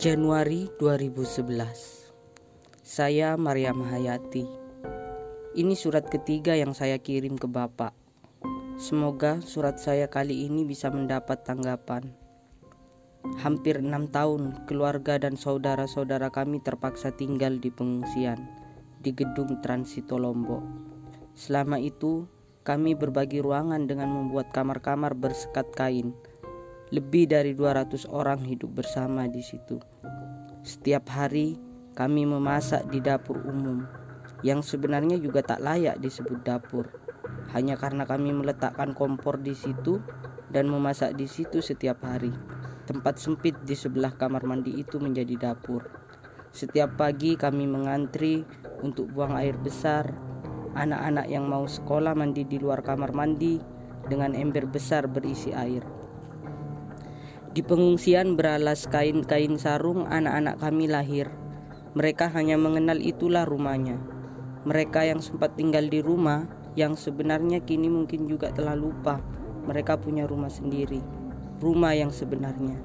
Januari 0.00 0.72
2011 0.80 1.44
Saya 2.80 3.36
Maryam 3.36 3.84
Hayati 3.84 4.48
Ini 5.52 5.76
surat 5.76 6.08
ketiga 6.08 6.56
yang 6.56 6.72
saya 6.72 6.96
kirim 6.96 7.36
ke 7.36 7.44
Bapak. 7.44 7.92
Semoga 8.80 9.44
surat 9.44 9.76
saya 9.76 10.08
kali 10.08 10.48
ini 10.48 10.64
bisa 10.64 10.88
mendapat 10.88 11.44
tanggapan. 11.44 12.16
Hampir 13.44 13.84
enam 13.84 14.08
tahun 14.08 14.64
keluarga 14.64 15.20
dan 15.20 15.36
saudara-saudara 15.36 16.32
kami 16.32 16.64
terpaksa 16.64 17.12
tinggal 17.12 17.60
di 17.60 17.68
pengungsian 17.68 18.40
Di 19.04 19.12
gedung 19.12 19.60
Transito 19.60 20.16
Lombok. 20.16 20.64
Selama 21.36 21.76
itu 21.76 22.24
kami 22.64 22.96
berbagi 22.96 23.44
ruangan 23.44 23.84
dengan 23.84 24.08
membuat 24.16 24.48
kamar-kamar 24.48 25.12
bersekat 25.12 25.68
kain 25.76 26.16
lebih 26.90 27.30
dari 27.30 27.54
200 27.54 28.10
orang 28.10 28.42
hidup 28.42 28.82
bersama 28.82 29.30
di 29.30 29.42
situ. 29.46 29.78
Setiap 30.66 31.06
hari 31.06 31.54
kami 31.94 32.26
memasak 32.26 32.90
di 32.90 32.98
dapur 32.98 33.38
umum 33.46 33.86
yang 34.42 34.58
sebenarnya 34.58 35.20
juga 35.22 35.46
tak 35.46 35.62
layak 35.62 36.02
disebut 36.02 36.42
dapur. 36.42 36.90
Hanya 37.54 37.78
karena 37.78 38.06
kami 38.06 38.34
meletakkan 38.34 38.94
kompor 38.94 39.38
di 39.38 39.54
situ 39.54 40.02
dan 40.50 40.66
memasak 40.66 41.14
di 41.14 41.30
situ 41.30 41.62
setiap 41.62 42.02
hari. 42.02 42.34
Tempat 42.90 43.22
sempit 43.22 43.54
di 43.62 43.78
sebelah 43.78 44.10
kamar 44.18 44.42
mandi 44.42 44.74
itu 44.74 44.98
menjadi 44.98 45.50
dapur. 45.50 45.86
Setiap 46.50 46.98
pagi 46.98 47.38
kami 47.38 47.70
mengantri 47.70 48.42
untuk 48.82 49.14
buang 49.14 49.38
air 49.38 49.54
besar. 49.54 50.10
Anak-anak 50.74 51.30
yang 51.30 51.46
mau 51.46 51.66
sekolah 51.70 52.18
mandi 52.18 52.42
di 52.42 52.58
luar 52.58 52.82
kamar 52.82 53.14
mandi 53.14 53.62
dengan 54.10 54.34
ember 54.34 54.66
besar 54.66 55.06
berisi 55.06 55.54
air. 55.54 55.99
Di 57.50 57.66
pengungsian 57.66 58.38
beralas 58.38 58.86
kain-kain 58.86 59.58
sarung 59.58 60.06
anak-anak 60.06 60.62
kami 60.62 60.86
lahir. 60.86 61.26
Mereka 61.98 62.30
hanya 62.30 62.54
mengenal 62.54 63.02
itulah 63.02 63.42
rumahnya. 63.42 63.98
Mereka 64.62 65.10
yang 65.10 65.18
sempat 65.18 65.58
tinggal 65.58 65.90
di 65.90 65.98
rumah 65.98 66.46
yang 66.78 66.94
sebenarnya 66.94 67.58
kini 67.66 67.90
mungkin 67.90 68.30
juga 68.30 68.54
telah 68.54 68.78
lupa 68.78 69.18
mereka 69.66 69.98
punya 69.98 70.30
rumah 70.30 70.46
sendiri. 70.46 71.02
Rumah 71.58 71.92
yang 71.98 72.14
sebenarnya. 72.14 72.78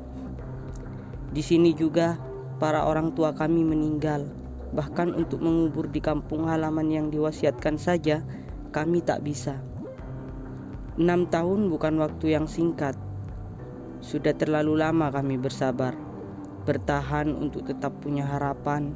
Di 1.30 1.46
sini 1.46 1.78
juga 1.78 2.18
para 2.58 2.90
orang 2.90 3.14
tua 3.14 3.38
kami 3.38 3.62
meninggal. 3.62 4.26
Bahkan 4.74 5.14
untuk 5.14 5.46
mengubur 5.46 5.94
di 5.94 6.02
kampung 6.02 6.50
halaman 6.50 6.90
yang 6.90 7.08
diwasiatkan 7.14 7.78
saja 7.78 8.26
kami 8.74 9.06
tak 9.06 9.22
bisa. 9.22 9.62
Enam 10.98 11.30
tahun 11.30 11.70
bukan 11.70 12.02
waktu 12.02 12.34
yang 12.34 12.50
singkat 12.50 12.98
sudah 14.06 14.38
terlalu 14.38 14.78
lama 14.78 15.10
kami 15.10 15.42
bersabar, 15.42 15.98
bertahan 16.70 17.34
untuk 17.34 17.66
tetap 17.66 17.90
punya 18.06 18.22
harapan. 18.22 18.94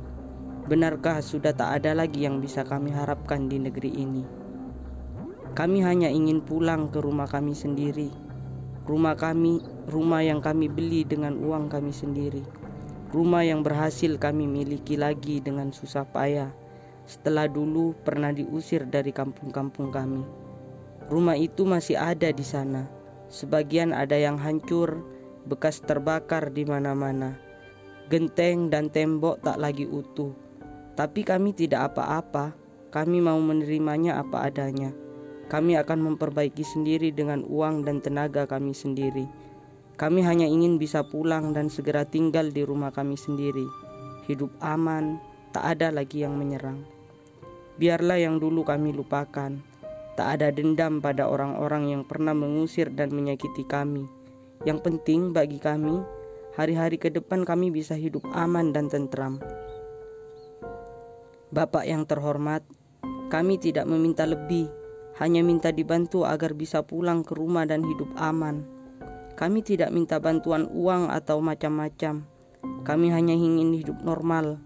Benarkah 0.69 1.17
sudah 1.25 1.49
tak 1.49 1.81
ada 1.81 1.97
lagi 1.97 2.29
yang 2.29 2.38
bisa 2.38 2.61
kami 2.61 2.93
harapkan 2.93 3.49
di 3.49 3.57
negeri 3.57 3.89
ini? 3.89 4.21
Kami 5.57 5.81
hanya 5.81 6.13
ingin 6.13 6.45
pulang 6.45 6.93
ke 6.93 7.02
rumah 7.02 7.25
kami 7.25 7.57
sendiri. 7.57 8.13
Rumah 8.85 9.17
kami, 9.17 9.65
rumah 9.89 10.21
yang 10.21 10.45
kami 10.45 10.69
beli 10.69 11.02
dengan 11.02 11.41
uang 11.41 11.73
kami 11.73 11.89
sendiri. 11.89 12.45
Rumah 13.09 13.49
yang 13.49 13.65
berhasil 13.65 14.13
kami 14.21 14.45
miliki 14.45 14.93
lagi 14.93 15.41
dengan 15.41 15.73
susah 15.73 16.05
payah. 16.05 16.53
Setelah 17.09 17.49
dulu 17.49 17.97
pernah 18.05 18.30
diusir 18.30 18.85
dari 18.85 19.09
kampung-kampung 19.09 19.89
kami. 19.89 20.21
Rumah 21.09 21.33
itu 21.33 21.65
masih 21.65 21.97
ada 21.97 22.30
di 22.30 22.45
sana 22.45 22.98
Sebagian 23.30 23.94
ada 23.94 24.17
yang 24.17 24.41
hancur, 24.41 25.05
bekas 25.45 25.85
terbakar 25.85 26.49
di 26.49 26.66
mana-mana. 26.66 27.38
Genteng 28.09 28.73
dan 28.73 28.89
tembok 28.89 29.45
tak 29.45 29.61
lagi 29.61 29.86
utuh. 29.86 30.33
Tapi 30.98 31.21
kami 31.21 31.53
tidak 31.53 31.93
apa-apa. 31.93 32.58
Kami 32.89 33.21
mau 33.21 33.37
menerimanya 33.37 34.17
apa 34.17 34.49
adanya. 34.49 34.89
Kami 35.45 35.77
akan 35.77 36.09
memperbaiki 36.09 36.65
sendiri 36.65 37.14
dengan 37.14 37.45
uang 37.45 37.86
dan 37.86 38.02
tenaga 38.02 38.49
kami 38.49 38.73
sendiri. 38.73 39.30
Kami 39.93 40.26
hanya 40.26 40.49
ingin 40.49 40.82
bisa 40.82 41.05
pulang 41.05 41.53
dan 41.53 41.70
segera 41.70 42.09
tinggal 42.09 42.49
di 42.49 42.65
rumah 42.65 42.89
kami 42.89 43.14
sendiri. 43.14 43.70
Hidup 44.26 44.49
aman, 44.58 45.21
tak 45.53 45.77
ada 45.77 45.93
lagi 45.93 46.26
yang 46.26 46.33
menyerang. 46.33 46.82
Biarlah 47.77 48.17
yang 48.17 48.42
dulu 48.42 48.65
kami 48.65 48.89
lupakan 48.89 49.68
Tak 50.19 50.35
ada 50.35 50.52
dendam 50.52 50.99
pada 50.99 51.31
orang-orang 51.31 51.95
yang 51.95 52.03
pernah 52.03 52.35
mengusir 52.35 52.91
dan 52.91 53.15
menyakiti 53.15 53.63
kami. 53.63 54.03
Yang 54.67 54.83
penting 54.83 55.31
bagi 55.31 55.63
kami, 55.63 56.03
hari-hari 56.59 56.99
ke 56.99 57.07
depan 57.07 57.47
kami 57.47 57.71
bisa 57.71 57.95
hidup 57.95 58.27
aman 58.35 58.75
dan 58.75 58.91
tentram. 58.91 59.39
Bapak 61.55 61.87
yang 61.87 62.03
terhormat, 62.03 62.67
kami 63.31 63.63
tidak 63.63 63.87
meminta 63.87 64.27
lebih, 64.27 64.67
hanya 65.23 65.39
minta 65.39 65.71
dibantu 65.71 66.27
agar 66.27 66.52
bisa 66.52 66.83
pulang 66.83 67.23
ke 67.23 67.39
rumah 67.39 67.63
dan 67.63 67.79
hidup 67.79 68.11
aman. 68.19 68.67
Kami 69.39 69.63
tidak 69.63 69.95
minta 69.95 70.19
bantuan 70.19 70.67
uang 70.67 71.08
atau 71.15 71.39
macam-macam. 71.39 72.27
Kami 72.83 73.08
hanya 73.08 73.39
ingin 73.39 73.71
hidup 73.71 74.03
normal, 74.03 74.59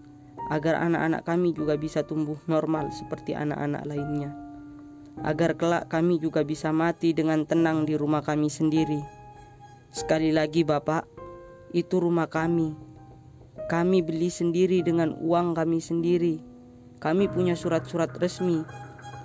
agar 0.50 0.82
anak-anak 0.82 1.22
kami 1.22 1.54
juga 1.54 1.78
bisa 1.78 2.02
tumbuh 2.02 2.42
normal 2.50 2.90
seperti 2.90 3.38
anak-anak 3.38 3.86
lainnya 3.86 4.43
agar 5.22 5.54
kelak 5.54 5.86
kami 5.86 6.18
juga 6.18 6.42
bisa 6.42 6.74
mati 6.74 7.14
dengan 7.14 7.46
tenang 7.46 7.86
di 7.86 7.94
rumah 7.94 8.24
kami 8.24 8.50
sendiri. 8.50 8.98
Sekali 9.94 10.34
lagi, 10.34 10.66
Bapak, 10.66 11.06
itu 11.70 12.02
rumah 12.02 12.26
kami. 12.26 12.74
Kami 13.70 14.02
beli 14.02 14.26
sendiri 14.26 14.82
dengan 14.82 15.14
uang 15.14 15.54
kami 15.54 15.78
sendiri. 15.78 16.42
Kami 16.98 17.30
punya 17.30 17.54
surat-surat 17.54 18.10
resmi. 18.18 18.66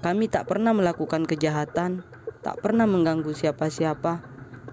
Kami 0.05 0.29
tak 0.29 0.45
pernah 0.47 0.71
melakukan 0.71 1.25
kejahatan, 1.25 2.05
tak 2.45 2.61
pernah 2.61 2.85
mengganggu 2.85 3.33
siapa-siapa. 3.33 4.21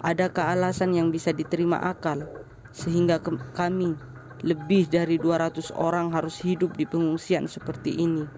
Adakah 0.04 0.52
alasan 0.52 0.92
yang 0.94 1.08
bisa 1.08 1.32
diterima 1.32 1.80
akal 1.80 2.28
sehingga 2.70 3.18
kami 3.56 3.96
lebih 4.44 4.86
dari 4.86 5.16
200 5.16 5.72
orang 5.74 6.12
harus 6.12 6.38
hidup 6.44 6.76
di 6.76 6.84
pengungsian 6.84 7.48
seperti 7.48 7.96
ini? 7.96 8.28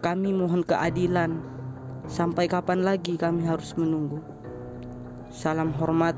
Kami 0.00 0.32
mohon 0.32 0.64
keadilan 0.64 1.59
Sampai 2.08 2.48
kapan 2.48 2.80
lagi 2.80 3.20
kami 3.20 3.44
harus 3.44 3.76
menunggu? 3.76 4.24
Salam 5.28 5.76
hormat 5.76 6.16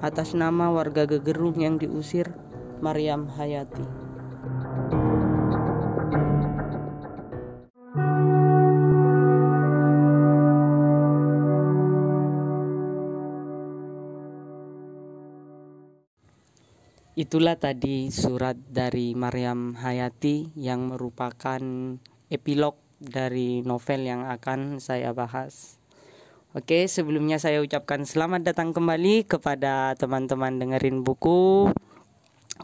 atas 0.00 0.32
nama 0.32 0.72
warga 0.72 1.04
Gegerung 1.04 1.58
yang 1.60 1.76
diusir, 1.76 2.32
Maryam 2.78 3.28
Hayati. 3.36 4.08
Itulah 17.18 17.58
tadi 17.58 18.14
surat 18.14 18.54
dari 18.54 19.10
Maryam 19.10 19.74
Hayati 19.74 20.54
yang 20.54 20.94
merupakan 20.94 21.58
epilog 22.30 22.87
dari 22.98 23.62
novel 23.62 24.06
yang 24.06 24.26
akan 24.26 24.82
saya 24.82 25.14
bahas. 25.14 25.78
Oke, 26.54 26.90
sebelumnya 26.90 27.38
saya 27.38 27.62
ucapkan 27.62 28.02
selamat 28.02 28.50
datang 28.50 28.74
kembali 28.74 29.26
kepada 29.26 29.94
teman-teman 29.94 30.58
dengerin 30.58 31.06
buku. 31.06 31.70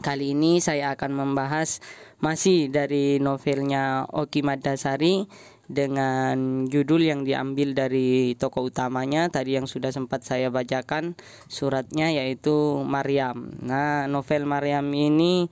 Kali 0.03 0.35
ini 0.35 0.59
saya 0.59 0.91
akan 0.91 1.15
membahas 1.15 1.79
masih 2.19 2.67
dari 2.67 3.21
novelnya 3.23 4.03
Oki 4.11 4.43
Madasari 4.43 5.23
dengan 5.65 6.67
judul 6.69 7.09
yang 7.09 7.21
diambil 7.25 7.73
dari 7.73 8.37
tokoh 8.37 8.69
utamanya 8.69 9.33
tadi 9.33 9.57
yang 9.57 9.65
sudah 9.65 9.89
sempat 9.89 10.21
saya 10.21 10.53
bacakan 10.53 11.17
suratnya 11.49 12.13
yaitu 12.13 12.83
Maryam. 12.85 13.57
Nah, 13.65 14.05
novel 14.05 14.45
Maryam 14.45 14.85
ini 14.93 15.49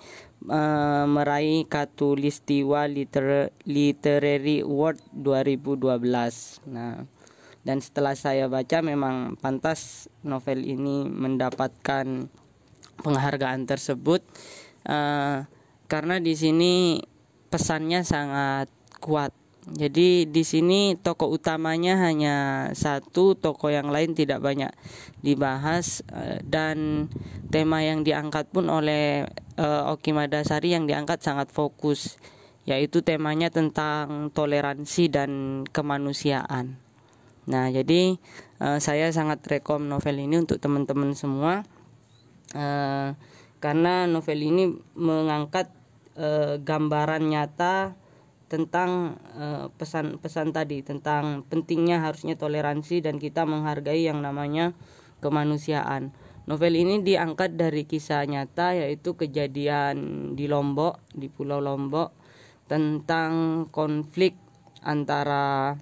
uh, 0.48 1.06
meraih 1.07 1.68
Katulistiwa 1.68 2.88
Liter 2.88 3.51
Literary 3.68 4.63
Award 4.63 5.00
2012. 5.16 6.68
Nah, 6.72 7.04
dan 7.63 7.78
setelah 7.80 8.16
saya 8.16 8.51
baca 8.51 8.84
memang 8.84 9.40
pantas 9.40 10.12
novel 10.24 10.68
ini 10.68 11.07
mendapatkan 11.07 12.28
penghargaan 13.00 13.63
tersebut 13.68 14.22
uh, 14.88 15.48
karena 15.88 16.16
di 16.19 16.36
sini 16.36 17.00
pesannya 17.48 18.04
sangat 18.04 18.68
kuat 19.00 19.31
jadi 19.63 20.27
di 20.27 20.44
sini 20.44 21.00
toko 21.00 21.31
utamanya 21.31 21.95
hanya 22.04 22.68
satu, 22.75 23.31
toko 23.39 23.71
yang 23.71 23.88
lain 23.95 24.12
tidak 24.12 24.44
banyak 24.44 24.75
dibahas 25.24 26.04
eh, 26.12 26.44
dan 26.44 27.07
tema 27.48 27.80
yang 27.80 28.04
diangkat 28.04 28.51
pun 28.51 28.68
oleh 28.68 29.24
uh, 29.56 29.94
Oki 29.95 30.12
Madasari 30.12 30.75
yang 30.75 30.83
diangkat 30.83 31.24
sangat 31.24 31.48
fokus 31.54 32.19
yaitu 32.68 33.04
temanya 33.04 33.48
tentang 33.54 34.31
toleransi 34.36 35.12
dan 35.12 35.31
kemanusiaan. 35.71 36.80
Nah, 37.44 37.68
jadi 37.71 38.19
uh, 38.63 38.80
saya 38.80 39.12
sangat 39.12 39.44
rekom 39.48 39.88
novel 39.88 40.16
ini 40.24 40.39
untuk 40.44 40.63
teman-teman 40.63 41.12
semua. 41.12 41.68
Uh, 42.56 43.16
karena 43.59 44.07
novel 44.07 44.39
ini 44.44 44.75
mengangkat 44.95 45.71
uh, 46.16 46.59
gambaran 46.59 47.31
nyata 47.31 47.95
tentang 48.54 49.18
pesan-pesan 49.82 50.54
uh, 50.54 50.54
tadi 50.54 50.86
tentang 50.86 51.42
pentingnya 51.50 52.06
harusnya 52.06 52.38
toleransi 52.38 53.02
dan 53.02 53.18
kita 53.18 53.50
menghargai 53.50 54.06
yang 54.06 54.22
namanya 54.22 54.78
kemanusiaan. 55.26 56.14
Novel 56.46 56.78
ini 56.78 57.02
diangkat 57.02 57.58
dari 57.58 57.90
kisah 57.90 58.30
nyata 58.30 58.78
yaitu 58.78 59.18
kejadian 59.18 59.98
di 60.38 60.46
Lombok, 60.46 61.02
di 61.18 61.34
Pulau 61.34 61.58
Lombok 61.58 62.14
tentang 62.70 63.66
konflik 63.74 64.38
antara 64.86 65.74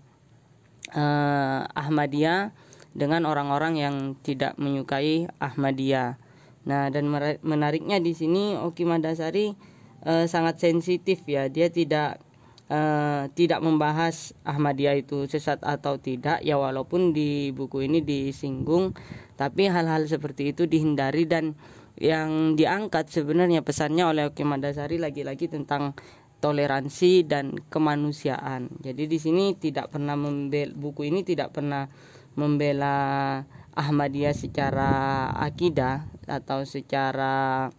uh, 0.95 1.61
Ahmadiyah 1.75 2.55
dengan 2.95 3.27
orang-orang 3.27 3.83
yang 3.83 3.95
tidak 4.23 4.55
menyukai 4.55 5.27
Ahmadiyah. 5.43 6.15
Nah, 6.61 6.87
dan 6.93 7.09
menariknya 7.41 7.99
di 7.99 8.13
sini 8.15 8.55
Oki 8.55 8.87
Madasari 8.87 9.57
uh, 10.05 10.23
sangat 10.29 10.61
sensitif 10.61 11.25
ya. 11.25 11.49
Dia 11.49 11.73
tidak 11.73 12.30
uh, 12.71 13.27
tidak 13.35 13.59
membahas 13.59 14.31
Ahmadiyah 14.47 14.95
itu 15.03 15.27
sesat 15.27 15.59
atau 15.61 15.99
tidak 15.99 16.39
ya 16.41 16.55
walaupun 16.55 17.11
di 17.11 17.51
buku 17.51 17.83
ini 17.85 17.99
disinggung 17.99 18.95
tapi 19.35 19.67
hal-hal 19.67 20.07
seperti 20.07 20.55
itu 20.55 20.63
dihindari 20.63 21.27
dan 21.27 21.59
yang 21.99 22.55
diangkat 22.55 23.11
sebenarnya 23.11 23.61
pesannya 23.61 24.07
oleh 24.07 24.23
Oki 24.31 24.47
Madasari 24.47 24.97
lagi-lagi 24.97 25.51
tentang 25.51 25.93
toleransi 26.41 27.29
dan 27.29 27.53
kemanusiaan. 27.69 28.73
Jadi 28.81 29.05
di 29.05 29.21
sini 29.21 29.53
tidak 29.53 29.93
pernah 29.93 30.17
membela 30.17 30.73
buku 30.73 31.05
ini 31.13 31.21
tidak 31.21 31.53
pernah 31.53 31.85
membela 32.33 33.37
Ahmadiyah 33.77 34.33
secara 34.33 35.29
akidah 35.37 36.09
atau 36.25 36.65
secara 36.65 37.69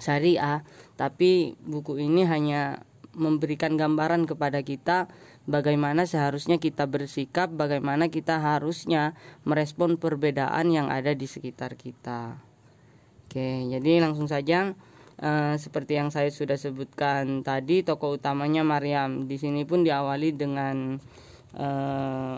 syariah, 0.00 0.64
tapi 0.96 1.54
buku 1.60 2.00
ini 2.00 2.24
hanya 2.24 2.80
memberikan 3.16 3.80
gambaran 3.80 4.28
kepada 4.28 4.60
kita 4.60 5.08
bagaimana 5.48 6.04
seharusnya 6.04 6.60
kita 6.60 6.84
bersikap, 6.84 7.48
bagaimana 7.48 8.12
kita 8.12 8.38
harusnya 8.38 9.16
merespon 9.48 9.96
perbedaan 9.96 10.68
yang 10.68 10.92
ada 10.92 11.16
di 11.16 11.24
sekitar 11.24 11.80
kita. 11.80 12.36
Oke, 13.26 13.66
jadi 13.72 14.04
langsung 14.04 14.28
saja 14.28 14.76
uh, 15.18 15.54
seperti 15.56 15.98
yang 15.98 16.12
saya 16.12 16.28
sudah 16.28 16.60
sebutkan 16.60 17.40
tadi, 17.40 17.82
tokoh 17.82 18.20
utamanya 18.20 18.62
Maryam. 18.62 19.26
Di 19.26 19.40
sini 19.40 19.64
pun 19.64 19.82
diawali 19.82 20.30
dengan 20.36 21.00
uh, 21.56 22.36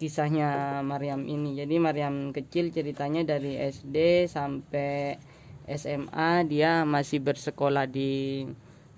kisahnya 0.00 0.80
Maryam 0.80 1.28
ini. 1.28 1.58
Jadi 1.58 1.76
Maryam 1.76 2.32
kecil 2.32 2.72
ceritanya 2.72 3.36
dari 3.36 3.60
SD 3.60 4.24
sampai 4.30 5.20
SMA 5.68 6.48
dia 6.48 6.82
masih 6.88 7.20
bersekolah 7.20 7.84
di 7.84 8.42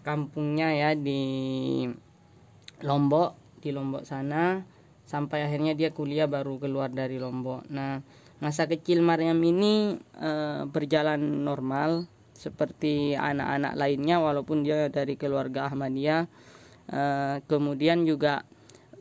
kampungnya 0.02 0.74
ya 0.74 0.90
di 0.98 1.22
Lombok 2.82 3.62
di 3.62 3.70
Lombok 3.70 4.02
sana 4.02 4.66
sampai 5.06 5.46
akhirnya 5.46 5.78
dia 5.78 5.94
kuliah 5.94 6.26
baru 6.26 6.58
keluar 6.58 6.90
dari 6.90 7.22
Lombok. 7.22 7.70
Nah, 7.70 8.02
masa 8.42 8.66
kecil 8.66 9.04
Maryam 9.04 9.38
ini 9.44 9.98
e, 10.18 10.30
berjalan 10.66 11.46
normal 11.46 12.10
seperti 12.34 13.14
anak-anak 13.14 13.78
lainnya 13.78 14.18
walaupun 14.18 14.66
dia 14.66 14.90
dari 14.90 15.14
keluarga 15.14 15.70
Ahmadiyah. 15.70 16.26
E, 16.90 17.02
kemudian 17.46 18.02
juga 18.02 18.42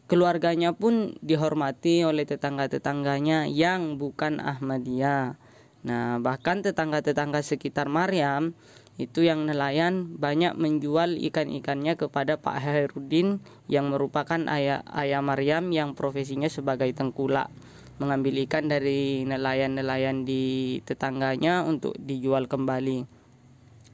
keluarganya 0.06 0.75
pun 0.75 1.15
dihormati 1.24 2.03
oleh 2.03 2.27
tetangga-tetangganya 2.27 3.48
yang 3.48 3.98
bukan 3.98 4.44
Ahmadiyah. 4.44 5.39
Nah, 5.81 6.21
bahkan 6.21 6.62
tetangga-tetangga 6.62 7.42
sekitar 7.42 7.89
Maryam 7.89 8.53
itu 9.01 9.25
yang 9.25 9.50
nelayan 9.50 10.13
banyak 10.21 10.53
menjual 10.53 11.18
ikan-ikannya 11.18 11.98
kepada 11.98 12.38
Pak 12.38 12.62
Herudin 12.62 13.42
yang 13.65 13.89
merupakan 13.89 14.38
ayah 14.53 14.86
ayah 14.94 15.25
Maryam 15.25 15.74
yang 15.74 15.98
profesinya 15.98 16.45
sebagai 16.45 16.94
tengkulak 16.94 17.50
mengambil 17.98 18.42
ikan 18.45 18.69
dari 18.69 19.25
nelayan-nelayan 19.25 20.25
di 20.25 20.77
tetangganya 20.86 21.65
untuk 21.65 21.98
dijual 21.98 22.45
kembali. 22.45 23.06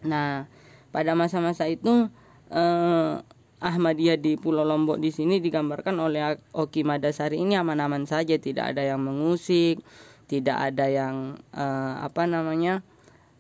Nah, 0.08 0.48
pada 0.92 1.12
masa-masa 1.16 1.68
itu 1.68 2.08
eh, 2.52 3.14
Ahmadiyah 3.58 4.22
di 4.22 4.38
Pulau 4.38 4.64
Lombok 4.64 5.02
di 5.02 5.10
sini 5.10 5.42
digambarkan 5.42 5.98
oleh 5.98 6.40
Oki 6.56 6.86
Madasari 6.88 7.42
ini 7.42 7.60
aman-aman 7.60 8.08
saja, 8.08 8.40
tidak 8.40 8.76
ada 8.76 8.84
yang 8.86 9.04
mengusik, 9.04 9.84
tidak 10.28 10.56
ada 10.72 10.88
yang 10.88 11.40
eh, 11.52 11.94
apa 12.00 12.24
namanya 12.28 12.84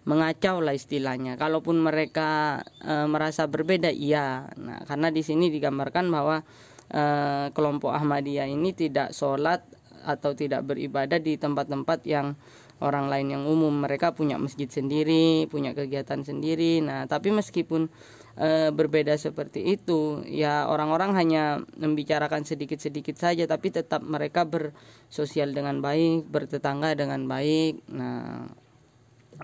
mengacau 0.07 0.63
lah 0.63 0.71
istilahnya. 0.71 1.36
Kalaupun 1.36 1.83
mereka 1.83 2.63
e, 2.80 3.04
merasa 3.12 3.45
berbeda, 3.51 3.92
iya. 3.92 4.48
Nah, 4.56 4.88
karena 4.88 5.12
di 5.12 5.19
sini 5.19 5.51
digambarkan 5.51 6.07
bahwa 6.07 6.48
e, 6.88 7.04
kelompok 7.51 7.92
Ahmadiyah 7.92 8.48
ini 8.48 8.71
tidak 8.71 9.12
sholat 9.12 9.68
atau 10.07 10.31
tidak 10.31 10.63
beribadah 10.63 11.19
di 11.19 11.36
tempat-tempat 11.36 12.07
yang 12.07 12.39
orang 12.80 13.12
lain 13.12 13.36
yang 13.36 13.44
umum. 13.44 13.83
Mereka 13.83 14.15
punya 14.15 14.39
masjid 14.39 14.71
sendiri, 14.71 15.44
punya 15.51 15.75
kegiatan 15.75 16.24
sendiri. 16.24 16.80
Nah, 16.80 17.03
tapi 17.12 17.36
meskipun 17.36 17.92
e, 18.39 18.71
berbeda 18.71 19.12
seperti 19.19 19.75
itu, 19.75 20.24
ya 20.24 20.71
orang-orang 20.71 21.12
hanya 21.19 21.44
membicarakan 21.75 22.48
sedikit-sedikit 22.48 23.19
saja, 23.19 23.44
tapi 23.44 23.75
tetap 23.75 24.00
mereka 24.07 24.48
bersosial 24.48 25.51
dengan 25.51 25.83
baik, 25.83 26.31
bertetangga 26.31 26.95
dengan 26.95 27.27
baik. 27.27 27.83
Nah, 27.92 28.48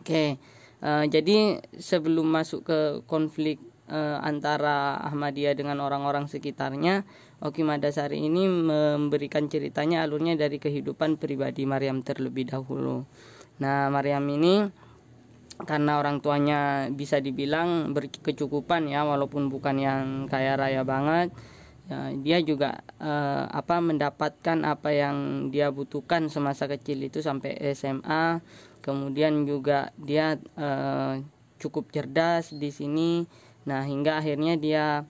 oke. 0.04 0.36
Uh, 0.84 1.08
jadi 1.08 1.64
sebelum 1.80 2.28
masuk 2.28 2.68
ke 2.68 2.80
konflik 3.08 3.56
uh, 3.88 4.20
antara 4.20 5.00
Ahmadiyah 5.00 5.56
dengan 5.56 5.80
orang-orang 5.80 6.28
sekitarnya, 6.28 7.08
Oki 7.40 7.64
Madasari 7.64 8.20
ini 8.20 8.48
memberikan 8.52 9.48
ceritanya 9.48 10.04
alurnya 10.04 10.36
dari 10.36 10.60
kehidupan 10.60 11.16
pribadi 11.16 11.64
Maryam 11.64 12.04
terlebih 12.04 12.52
dahulu. 12.52 13.08
Nah, 13.64 13.88
Maryam 13.88 14.28
ini 14.28 14.68
karena 15.64 16.04
orang 16.04 16.20
tuanya 16.20 16.92
bisa 16.92 17.24
dibilang 17.24 17.96
berkecukupan 17.96 18.92
ya, 18.92 19.08
walaupun 19.08 19.48
bukan 19.48 19.80
yang 19.80 20.04
kaya 20.28 20.60
raya 20.60 20.84
banget, 20.84 21.32
ya, 21.88 22.12
dia 22.12 22.44
juga 22.44 22.84
uh, 23.00 23.48
apa 23.48 23.80
mendapatkan 23.80 24.68
apa 24.68 24.90
yang 24.92 25.48
dia 25.48 25.72
butuhkan 25.72 26.28
semasa 26.28 26.68
kecil 26.68 27.00
itu 27.08 27.24
sampai 27.24 27.56
SMA 27.72 28.44
kemudian 28.84 29.48
juga 29.48 29.96
dia 29.96 30.36
uh, 30.60 31.24
cukup 31.58 31.90
cerdas 31.96 32.52
di 32.52 32.68
sini. 32.70 33.24
Nah 33.64 33.88
hingga 33.88 34.20
akhirnya 34.20 34.60
dia 34.60 35.08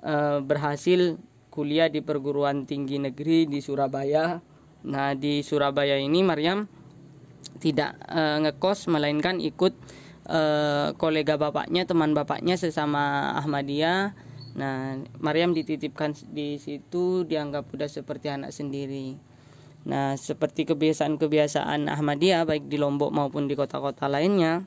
uh, 0.00 0.40
berhasil 0.40 1.20
kuliah 1.52 1.92
di 1.92 2.00
perguruan 2.00 2.64
tinggi 2.64 2.96
negeri 2.96 3.44
di 3.44 3.60
Surabaya. 3.60 4.40
Nah 4.88 5.12
di 5.12 5.44
Surabaya 5.44 6.00
ini 6.00 6.24
Maryam 6.24 6.64
tidak 7.60 8.00
uh, 8.08 8.40
ngekos 8.40 8.88
melainkan 8.88 9.36
ikut 9.38 9.76
uh, 10.32 10.96
kolega 10.96 11.36
bapaknya 11.36 11.84
teman 11.84 12.16
bapaknya 12.16 12.56
sesama 12.56 13.36
Ahmadiyah. 13.36 14.16
Nah 14.56 14.96
Maryam 15.20 15.52
dititipkan 15.52 16.16
di 16.32 16.56
situ 16.56 17.28
dianggap 17.28 17.68
sudah 17.68 17.88
seperti 17.92 18.32
anak 18.32 18.56
sendiri 18.56 19.31
Nah, 19.82 20.14
seperti 20.14 20.62
kebiasaan-kebiasaan 20.62 21.90
Ahmadiyah 21.90 22.46
baik 22.46 22.70
di 22.70 22.78
Lombok 22.78 23.10
maupun 23.10 23.50
di 23.50 23.58
kota-kota 23.58 24.06
lainnya. 24.06 24.62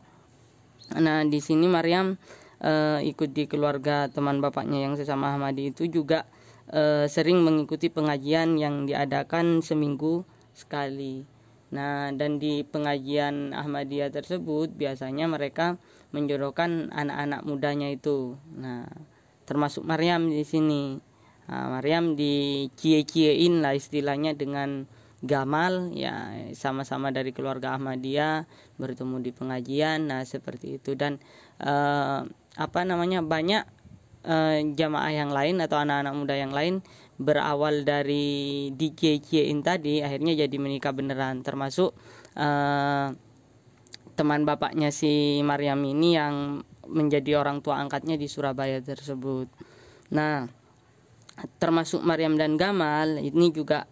Nah, 0.91 1.23
di 1.23 1.39
sini 1.39 1.71
Maryam 1.71 2.19
e, 2.59 2.99
ikut 3.07 3.31
di 3.31 3.47
keluarga 3.47 4.11
teman 4.11 4.43
bapaknya 4.43 4.83
yang 4.83 4.99
sesama 4.99 5.31
Ahmadi 5.31 5.71
itu 5.71 5.87
juga 5.87 6.27
e, 6.67 7.07
sering 7.07 7.39
mengikuti 7.47 7.87
pengajian 7.87 8.59
yang 8.59 8.83
diadakan 8.83 9.63
seminggu 9.63 10.27
sekali. 10.51 11.23
Nah, 11.71 12.11
dan 12.11 12.37
di 12.37 12.67
pengajian 12.67 13.55
Ahmadiyah 13.55 14.11
tersebut 14.11 14.75
biasanya 14.75 15.31
mereka 15.31 15.79
menjodohkan 16.11 16.91
anak-anak 16.91 17.41
mudanya 17.47 17.87
itu. 17.87 18.35
Nah, 18.51 18.83
termasuk 19.47 19.87
Maryam 19.87 20.27
di 20.27 20.43
sini. 20.43 20.99
Nah, 21.47 21.79
Maryam 21.79 22.19
dicie-ciein 22.19 23.63
lah 23.63 23.73
istilahnya 23.73 24.35
dengan 24.35 24.87
Gamal 25.25 25.91
ya 25.97 26.31
sama-sama 26.53 27.09
dari 27.09 27.33
keluarga 27.33 27.73
Ahmadiyah 27.73 28.45
bertemu 28.77 29.25
di 29.25 29.31
pengajian 29.33 30.07
nah 30.07 30.21
seperti 30.21 30.77
itu 30.77 30.93
dan 30.93 31.17
uh, 31.59 32.23
apa 32.55 32.79
namanya 32.85 33.25
banyak 33.25 33.65
uh, 34.23 34.57
jamaah 34.77 35.11
yang 35.11 35.33
lain 35.33 35.57
atau 35.59 35.81
anak-anak 35.81 36.13
muda 36.13 36.35
yang 36.37 36.53
lain 36.53 36.85
berawal 37.17 37.81
dari 37.81 38.69
DJ-in 38.75 39.65
tadi 39.65 40.05
akhirnya 40.05 40.45
jadi 40.45 40.55
menikah 40.59 40.93
beneran 40.93 41.41
termasuk 41.41 41.95
uh, 42.37 43.09
teman 44.15 44.47
bapaknya 44.47 44.95
si 44.95 45.43
Maryam 45.43 45.83
ini 45.83 46.15
yang 46.15 46.63
menjadi 46.87 47.41
orang 47.41 47.59
tua 47.59 47.81
angkatnya 47.83 48.15
di 48.15 48.31
Surabaya 48.31 48.79
tersebut. 48.79 49.51
Nah, 50.15 50.47
termasuk 51.59 51.99
Maryam 52.05 52.39
dan 52.39 52.55
Gamal 52.55 53.19
ini 53.19 53.51
juga 53.51 53.83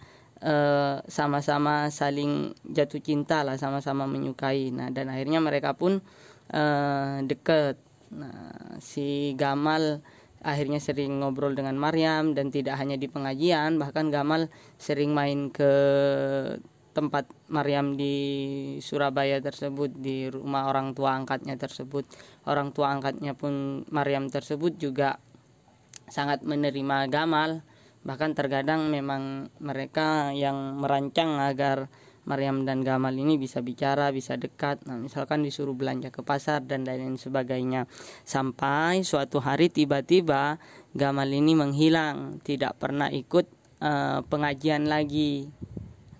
Eh, 0.44 1.00
sama-sama 1.08 1.88
saling 1.88 2.52
jatuh 2.68 3.00
cinta 3.00 3.48
lah 3.48 3.56
sama-sama 3.56 4.04
menyukai. 4.12 4.76
Nah 4.76 4.92
dan 4.92 5.08
akhirnya 5.08 5.40
mereka 5.40 5.72
pun 5.72 6.04
uh, 6.52 7.24
deket. 7.24 7.80
Nah 8.12 8.76
si 8.84 9.40
Gamal 9.40 10.04
akhirnya 10.44 10.84
sering 10.84 11.24
ngobrol 11.24 11.56
dengan 11.56 11.80
Maryam 11.80 12.36
dan 12.36 12.52
tidak 12.52 12.76
hanya 12.76 13.00
di 13.00 13.08
pengajian 13.08 13.80
bahkan 13.80 14.12
Gamal 14.12 14.52
sering 14.76 15.16
main 15.16 15.48
ke 15.48 15.72
tempat 16.92 17.32
Maryam 17.48 17.96
di 17.96 18.16
Surabaya 18.84 19.40
tersebut 19.40 19.96
di 19.96 20.28
rumah 20.28 20.68
orang 20.68 20.92
tua 20.92 21.16
angkatnya 21.16 21.56
tersebut. 21.56 22.04
Orang 22.44 22.76
tua 22.76 22.92
angkatnya 22.92 23.32
pun 23.32 23.88
Maryam 23.88 24.28
tersebut 24.28 24.76
juga 24.76 25.24
sangat 26.12 26.44
menerima 26.44 27.08
Gamal 27.08 27.64
bahkan 28.04 28.36
terkadang 28.36 28.92
memang 28.92 29.48
mereka 29.64 30.36
yang 30.36 30.80
merancang 30.80 31.40
agar 31.40 31.88
Maryam 32.24 32.64
dan 32.64 32.88
Gamal 32.88 33.12
ini 33.20 33.36
bisa 33.36 33.60
bicara, 33.60 34.08
bisa 34.16 34.40
dekat. 34.40 34.88
Nah, 34.88 34.96
misalkan 34.96 35.44
disuruh 35.44 35.76
belanja 35.76 36.08
ke 36.08 36.24
pasar 36.24 36.64
dan 36.64 36.88
lain-lain 36.88 37.20
sebagainya. 37.20 37.88
Sampai 38.24 39.04
suatu 39.04 39.44
hari 39.44 39.68
tiba-tiba 39.68 40.60
Gamal 40.96 41.28
ini 41.36 41.52
menghilang, 41.52 42.40
tidak 42.40 42.80
pernah 42.80 43.12
ikut 43.12 43.50
uh, 43.84 44.24
pengajian 44.24 44.88
lagi. 44.88 45.52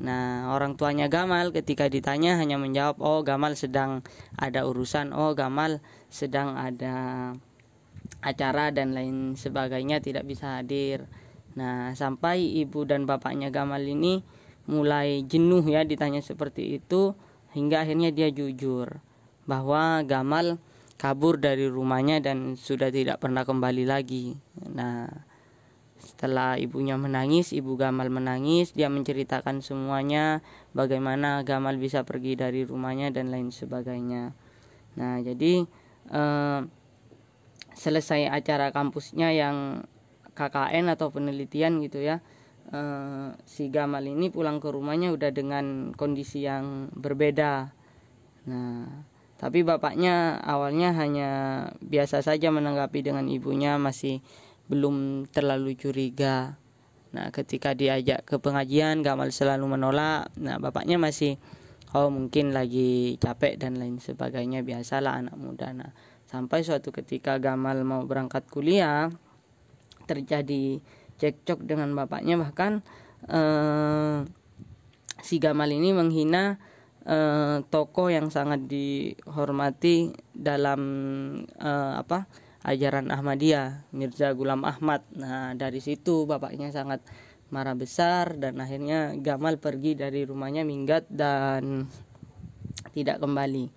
Nah, 0.04 0.52
orang 0.52 0.76
tuanya 0.76 1.08
Gamal 1.08 1.56
ketika 1.56 1.88
ditanya 1.88 2.36
hanya 2.36 2.60
menjawab, 2.60 3.00
"Oh, 3.00 3.24
Gamal 3.24 3.56
sedang 3.56 4.04
ada 4.36 4.68
urusan. 4.68 5.16
Oh, 5.16 5.32
Gamal 5.32 5.80
sedang 6.12 6.60
ada 6.60 7.32
acara 8.20 8.76
dan 8.76 8.92
lain 8.92 9.40
sebagainya 9.40 10.04
tidak 10.04 10.28
bisa 10.28 10.60
hadir." 10.60 11.08
Nah, 11.54 11.94
sampai 11.94 12.42
ibu 12.64 12.86
dan 12.86 13.06
bapaknya 13.06 13.54
Gamal 13.54 13.86
ini 13.86 14.26
mulai 14.66 15.22
jenuh 15.28 15.62
ya 15.68 15.84
ditanya 15.84 16.24
seperti 16.24 16.80
itu 16.80 17.14
hingga 17.52 17.84
akhirnya 17.84 18.10
dia 18.10 18.32
jujur 18.32 19.04
bahwa 19.46 20.02
Gamal 20.08 20.58
kabur 20.98 21.36
dari 21.36 21.68
rumahnya 21.68 22.24
dan 22.24 22.56
sudah 22.56 22.88
tidak 22.88 23.20
pernah 23.20 23.44
kembali 23.44 23.84
lagi. 23.84 24.40
Nah, 24.72 25.12
setelah 26.00 26.56
ibunya 26.60 26.96
menangis, 26.96 27.52
ibu 27.52 27.76
Gamal 27.76 28.08
menangis, 28.08 28.72
dia 28.72 28.88
menceritakan 28.88 29.60
semuanya, 29.60 30.40
bagaimana 30.72 31.44
Gamal 31.44 31.76
bisa 31.76 32.08
pergi 32.08 32.40
dari 32.40 32.64
rumahnya 32.64 33.12
dan 33.12 33.32
lain 33.32 33.52
sebagainya. 33.52 34.32
Nah, 34.96 35.20
jadi 35.20 35.68
eh, 36.12 36.60
selesai 37.76 38.30
acara 38.30 38.72
kampusnya 38.72 39.34
yang 39.36 39.88
KKN 40.34 40.92
atau 40.94 41.14
penelitian 41.14 41.80
gitu 41.82 42.02
ya, 42.02 42.20
eh, 42.74 43.30
si 43.46 43.70
Gamal 43.70 44.06
ini 44.10 44.34
pulang 44.34 44.58
ke 44.58 44.70
rumahnya 44.70 45.14
udah 45.14 45.30
dengan 45.30 45.94
kondisi 45.94 46.46
yang 46.46 46.90
berbeda. 46.94 47.74
Nah, 48.50 48.86
tapi 49.40 49.64
bapaknya 49.64 50.40
awalnya 50.40 50.96
hanya 50.96 51.30
biasa 51.84 52.24
saja 52.24 52.52
menanggapi 52.52 53.04
dengan 53.04 53.28
ibunya 53.28 53.76
masih 53.76 54.24
belum 54.72 55.28
terlalu 55.30 55.76
curiga. 55.76 56.56
Nah, 57.14 57.30
ketika 57.30 57.78
diajak 57.78 58.26
ke 58.26 58.42
pengajian, 58.42 59.06
Gamal 59.06 59.30
selalu 59.30 59.78
menolak. 59.78 60.34
Nah, 60.40 60.58
bapaknya 60.58 60.98
masih 60.98 61.38
oh 61.94 62.10
mungkin 62.10 62.58
lagi 62.58 63.22
capek 63.22 63.62
dan 63.62 63.78
lain 63.78 64.02
sebagainya 64.02 64.66
biasalah 64.66 65.22
anak 65.22 65.38
muda. 65.38 65.70
Nah, 65.78 65.94
sampai 66.26 66.66
suatu 66.66 66.90
ketika 66.90 67.38
Gamal 67.38 67.86
mau 67.86 68.02
berangkat 68.08 68.50
kuliah 68.50 69.14
terjadi 70.06 70.80
cekcok 71.18 71.64
dengan 71.64 71.94
bapaknya. 71.96 72.36
Bahkan 72.40 72.72
eh, 73.30 74.18
si 75.24 75.40
Gamal 75.40 75.72
ini 75.72 75.96
menghina 75.96 76.60
eh, 77.08 77.64
tokoh 77.68 78.12
yang 78.12 78.28
sangat 78.28 78.68
dihormati 78.68 80.12
dalam 80.36 80.82
eh, 81.60 81.94
apa 82.00 82.28
ajaran 82.64 83.12
Ahmadiyah 83.12 83.92
Mirza 83.92 84.32
Gulam 84.32 84.64
Ahmad. 84.64 85.04
Nah 85.16 85.56
dari 85.56 85.84
situ 85.84 86.24
bapaknya 86.24 86.72
sangat 86.72 87.04
marah 87.52 87.78
besar 87.78 88.40
dan 88.40 88.58
akhirnya 88.58 89.14
Gamal 89.20 89.60
pergi 89.60 89.94
dari 89.94 90.26
rumahnya 90.26 90.64
minggat 90.66 91.06
dan 91.12 91.86
tidak 92.96 93.20
kembali. 93.20 93.68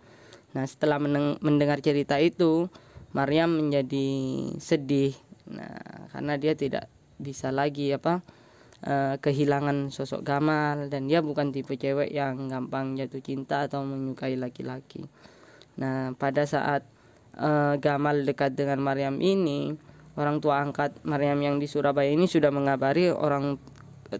Nah 0.56 0.64
setelah 0.64 0.96
mendengar 1.42 1.82
cerita 1.84 2.16
itu 2.16 2.70
Maryam 3.12 3.60
menjadi 3.60 4.08
sedih 4.56 5.12
nah 5.46 6.08
karena 6.10 6.34
dia 6.38 6.58
tidak 6.58 6.90
bisa 7.16 7.48
lagi 7.54 7.94
apa 7.94 8.20
uh, 8.84 9.14
kehilangan 9.16 9.88
sosok 9.88 10.26
Gamal 10.26 10.92
dan 10.92 11.08
dia 11.08 11.24
bukan 11.24 11.54
tipe 11.54 11.78
cewek 11.78 12.12
yang 12.12 12.50
gampang 12.50 12.98
jatuh 12.98 13.22
cinta 13.24 13.64
atau 13.64 13.86
menyukai 13.86 14.36
laki-laki. 14.36 15.06
Nah 15.80 16.12
pada 16.18 16.44
saat 16.44 16.84
uh, 17.38 17.78
Gamal 17.80 18.26
dekat 18.28 18.58
dengan 18.58 18.82
Maryam 18.82 19.22
ini 19.22 19.72
orang 20.16 20.40
tua 20.40 20.60
angkat 20.60 21.00
Maryam 21.04 21.40
yang 21.40 21.56
di 21.56 21.68
Surabaya 21.68 22.08
ini 22.08 22.28
sudah 22.28 22.52
mengabari 22.52 23.08
orang 23.08 23.56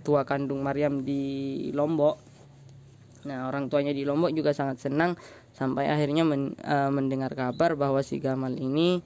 tua 0.03 0.25
kandung 0.25 0.65
Maryam 0.65 1.05
di 1.05 1.69
Lombok. 1.73 2.17
Nah 3.27 3.51
orang 3.51 3.67
tuanya 3.67 3.91
di 3.91 4.07
Lombok 4.07 4.31
juga 4.33 4.55
sangat 4.55 4.79
senang 4.79 5.19
sampai 5.57 5.89
akhirnya 5.89 6.23
men, 6.23 6.53
uh, 6.63 6.93
mendengar 6.93 7.33
kabar 7.33 7.75
bahwa 7.75 8.05
si 8.05 8.21
Gamal 8.21 8.55
ini 8.61 9.01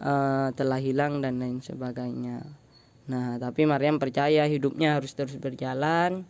uh, 0.00 0.48
telah 0.52 0.80
hilang 0.80 1.20
dan 1.24 1.38
lain 1.40 1.60
sebagainya. 1.60 2.44
Nah 3.06 3.38
tapi 3.38 3.64
Maryam 3.64 4.00
percaya 4.02 4.44
hidupnya 4.48 4.98
harus 4.98 5.14
terus 5.14 5.36
berjalan. 5.38 6.26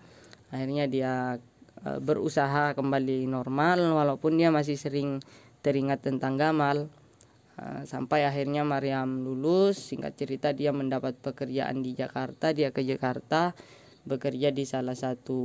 Akhirnya 0.53 0.85
dia 0.87 1.15
uh, 1.87 1.99
berusaha 1.99 2.77
kembali 2.77 3.27
normal 3.27 3.83
walaupun 3.97 4.39
dia 4.39 4.53
masih 4.53 4.79
sering 4.79 5.23
teringat 5.65 6.07
tentang 6.07 6.39
Gamal. 6.39 6.87
Eh, 7.57 7.89
sampai 7.89 8.29
akhirnya 8.29 8.69
Maryam 8.69 9.25
lulus. 9.25 9.81
Singkat 9.81 10.13
cerita 10.13 10.49
dia 10.53 10.77
mendapat 10.77 11.17
pekerjaan 11.17 11.81
di 11.81 11.97
Jakarta. 11.97 12.53
Dia 12.53 12.69
ke 12.69 12.85
Jakarta 12.85 13.57
bekerja 14.07 14.55
di 14.55 14.63
salah 14.63 14.95
satu 14.95 15.41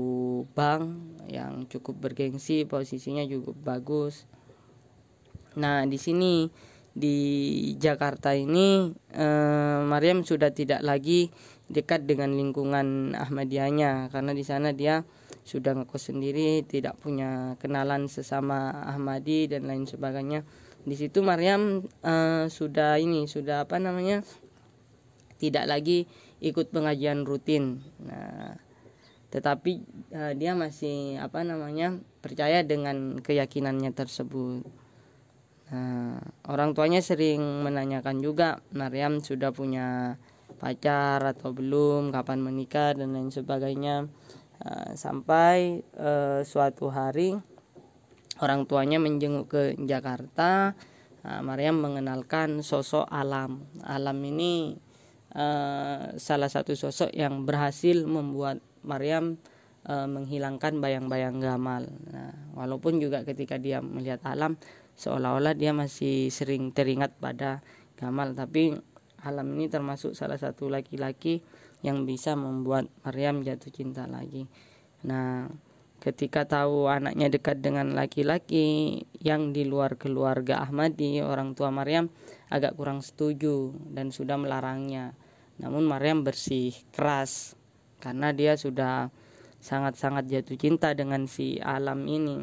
bank 0.54 0.84
yang 1.32 1.66
cukup 1.66 1.98
bergengsi 1.98 2.68
posisinya 2.68 3.24
juga 3.26 3.56
bagus. 3.56 4.28
Nah 5.58 5.88
di 5.88 5.98
sini 5.98 6.46
di 6.92 7.18
Jakarta 7.80 8.36
ini 8.36 8.92
eh, 9.16 9.80
Maryam 9.84 10.28
sudah 10.28 10.52
tidak 10.52 10.84
lagi 10.84 11.32
dekat 11.72 12.04
dengan 12.04 12.36
lingkungan 12.36 13.16
Ahmadiyahnya. 13.16 14.12
Karena 14.12 14.32
di 14.36 14.44
sana 14.44 14.76
dia 14.76 15.08
sudah 15.42 15.74
ngekos 15.74 16.14
sendiri 16.14 16.62
tidak 16.68 17.00
punya 17.00 17.56
kenalan 17.58 18.12
sesama 18.12 18.84
Ahmadi 18.86 19.48
dan 19.48 19.66
lain 19.72 19.88
sebagainya. 19.88 20.44
Di 20.82 20.96
situ 20.98 21.24
Maryam 21.24 21.86
uh, 22.04 22.46
sudah 22.52 23.00
ini 23.00 23.30
sudah 23.30 23.66
apa 23.66 23.80
namanya 23.80 24.26
tidak 25.40 25.66
lagi 25.66 26.06
ikut 26.44 26.70
pengajian 26.70 27.24
rutin. 27.24 27.80
Nah 28.04 28.58
tetapi 29.32 29.80
uh, 30.12 30.34
dia 30.36 30.52
masih 30.60 31.16
apa 31.24 31.40
namanya 31.48 31.96
percaya 32.20 32.68
dengan 32.68 33.16
keyakinannya 33.24 33.96
tersebut 33.96 34.81
nah 35.72 36.20
orang 36.52 36.76
tuanya 36.76 37.00
sering 37.00 37.64
menanyakan 37.64 38.20
juga 38.20 38.60
Maryam 38.76 39.24
sudah 39.24 39.56
punya 39.56 40.20
pacar 40.62 41.26
atau 41.26 41.50
belum? 41.58 42.14
Kapan 42.14 42.38
menikah? 42.46 42.94
dan 42.94 43.18
lain 43.18 43.34
sebagainya. 43.34 44.06
Uh, 44.62 44.94
sampai 44.94 45.82
uh, 45.98 46.46
suatu 46.46 46.94
hari 46.94 47.34
orang 48.46 48.70
tuanya 48.70 49.02
menjenguk 49.02 49.50
ke 49.50 49.62
Jakarta. 49.82 50.78
Nah, 51.26 51.42
Maryam 51.42 51.82
mengenalkan 51.82 52.62
sosok 52.62 53.10
alam. 53.10 53.66
Alam 53.82 54.22
ini 54.22 54.78
uh, 55.34 56.14
salah 56.18 56.50
satu 56.50 56.78
sosok 56.78 57.10
yang 57.10 57.42
berhasil 57.46 58.06
membuat 58.06 58.62
Maryam 58.86 59.42
uh, 59.90 60.06
menghilangkan 60.06 60.78
bayang-bayang 60.78 61.42
gamal. 61.42 61.90
Nah, 62.10 62.34
walaupun 62.54 63.02
juga 63.02 63.26
ketika 63.26 63.58
dia 63.58 63.82
melihat 63.82 64.22
alam 64.30 64.62
seolah-olah 64.96 65.56
dia 65.56 65.72
masih 65.72 66.32
sering 66.32 66.72
teringat 66.76 67.16
pada 67.18 67.64
gamal 68.00 68.34
tapi 68.34 68.76
alam 69.22 69.48
ini 69.54 69.70
termasuk 69.70 70.18
salah 70.18 70.38
satu 70.38 70.68
laki-laki 70.68 71.46
yang 71.86 72.06
bisa 72.06 72.34
membuat 72.34 72.90
Maryam 73.06 73.46
jatuh 73.46 73.70
cinta 73.70 74.10
lagi 74.10 74.50
nah 75.02 75.50
ketika 76.02 76.50
tahu 76.50 76.90
anaknya 76.90 77.30
dekat 77.30 77.62
dengan 77.62 77.94
laki-laki 77.94 78.98
yang 79.22 79.54
di 79.54 79.70
luar 79.70 80.02
keluarga 80.02 80.66
Ahmadi, 80.66 81.22
orang 81.22 81.54
tua 81.54 81.70
Maryam 81.70 82.10
agak 82.50 82.74
kurang 82.74 83.06
setuju 83.06 83.78
dan 83.94 84.10
sudah 84.10 84.36
melarangnya. 84.42 85.14
Namun 85.62 85.86
Maryam 85.86 86.26
bersih 86.26 86.74
keras 86.90 87.54
karena 88.02 88.34
dia 88.34 88.58
sudah 88.58 89.14
sangat-sangat 89.62 90.26
jatuh 90.26 90.58
cinta 90.58 90.98
dengan 90.98 91.30
si 91.30 91.62
alam 91.62 92.02
ini. 92.10 92.42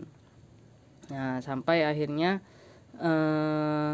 Nah, 1.08 1.40
sampai 1.40 1.88
akhirnya 1.88 2.44
eh, 3.00 3.92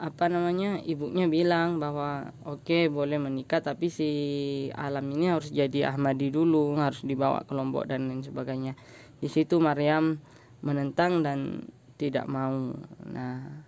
apa 0.00 0.32
namanya 0.32 0.80
ibunya 0.80 1.28
bilang 1.28 1.76
bahwa 1.76 2.32
oke 2.48 2.64
okay, 2.64 2.82
boleh 2.88 3.20
menikah 3.20 3.60
tapi 3.60 3.92
si 3.92 4.10
alam 4.72 5.04
ini 5.12 5.28
harus 5.28 5.52
jadi 5.52 5.92
Ahmadi 5.92 6.32
dulu 6.32 6.72
harus 6.80 7.04
dibawa 7.04 7.44
ke 7.44 7.52
Lombok 7.52 7.84
dan 7.84 8.08
lain 8.08 8.24
sebagainya. 8.24 8.72
Di 9.20 9.28
situ 9.28 9.60
Maryam 9.60 10.16
menentang 10.64 11.20
dan 11.20 11.68
tidak 12.00 12.24
mau. 12.32 12.72
Nah 13.12 13.60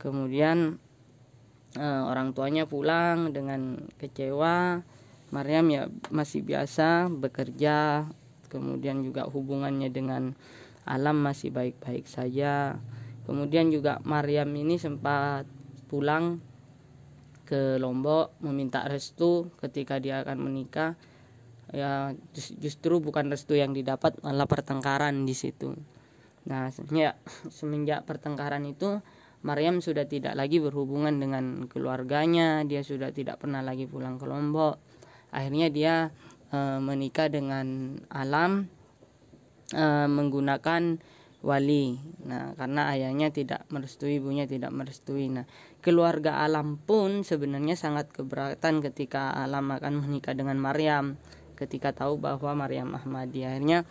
kemudian 0.00 0.80
uh, 1.76 2.02
orang 2.08 2.32
tuanya 2.32 2.64
pulang 2.64 3.36
dengan 3.36 3.92
kecewa. 4.00 4.80
Maryam 5.32 5.68
ya 5.68 5.82
masih 6.08 6.40
biasa 6.44 7.12
bekerja 7.12 8.08
kemudian 8.48 9.00
juga 9.04 9.28
hubungannya 9.28 9.88
dengan 9.88 10.32
alam 10.88 11.22
masih 11.22 11.54
baik-baik 11.54 12.06
saja. 12.10 12.78
Kemudian 13.22 13.70
juga 13.70 14.02
Maryam 14.02 14.50
ini 14.58 14.76
sempat 14.76 15.46
pulang 15.86 16.42
ke 17.46 17.76
Lombok 17.78 18.40
meminta 18.42 18.82
restu 18.88 19.52
ketika 19.60 20.02
dia 20.02 20.24
akan 20.24 20.38
menikah. 20.42 20.98
Ya 21.72 22.12
justru 22.34 23.00
bukan 23.00 23.32
restu 23.32 23.56
yang 23.56 23.72
didapat 23.72 24.18
malah 24.20 24.44
pertengkaran 24.50 25.24
di 25.24 25.32
situ. 25.32 25.72
Nah 26.48 26.68
ya 26.90 27.14
semenjak 27.48 28.04
pertengkaran 28.04 28.66
itu 28.66 29.00
Maryam 29.42 29.82
sudah 29.82 30.06
tidak 30.06 30.38
lagi 30.38 30.62
berhubungan 30.62 31.18
dengan 31.18 31.66
keluarganya, 31.66 32.62
dia 32.62 32.86
sudah 32.86 33.10
tidak 33.10 33.42
pernah 33.42 33.58
lagi 33.58 33.90
pulang 33.90 34.14
ke 34.14 34.26
Lombok. 34.26 34.78
Akhirnya 35.34 35.66
dia 35.66 35.94
e, 36.54 36.58
menikah 36.78 37.26
dengan 37.26 37.98
Alam 38.06 38.70
e, 39.72 39.84
menggunakan 40.06 41.00
wali. 41.42 41.98
Nah, 42.22 42.54
karena 42.54 42.94
ayahnya 42.94 43.34
tidak 43.34 43.66
merestui, 43.72 44.22
ibunya 44.22 44.46
tidak 44.46 44.70
merestui. 44.70 45.26
Nah, 45.26 45.48
keluarga 45.82 46.44
Alam 46.46 46.78
pun 46.78 47.26
sebenarnya 47.26 47.74
sangat 47.74 48.14
keberatan 48.14 48.78
ketika 48.78 49.34
Alam 49.34 49.74
akan 49.74 50.06
menikah 50.06 50.38
dengan 50.38 50.62
Maryam 50.62 51.18
ketika 51.62 51.94
tahu 51.94 52.18
bahwa 52.18 52.58
Maryam 52.58 52.90
Ahmadi 52.98 53.46
akhirnya 53.46 53.86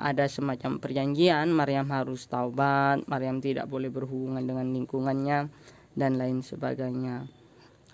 ada 0.00 0.24
semacam 0.30 0.78
perjanjian 0.78 1.50
Maryam 1.50 1.90
harus 1.90 2.30
taubat 2.30 3.02
Maryam 3.10 3.42
tidak 3.42 3.66
boleh 3.66 3.90
berhubungan 3.92 4.40
dengan 4.40 4.70
lingkungannya 4.70 5.50
dan 5.98 6.12
lain 6.14 6.40
sebagainya 6.40 7.26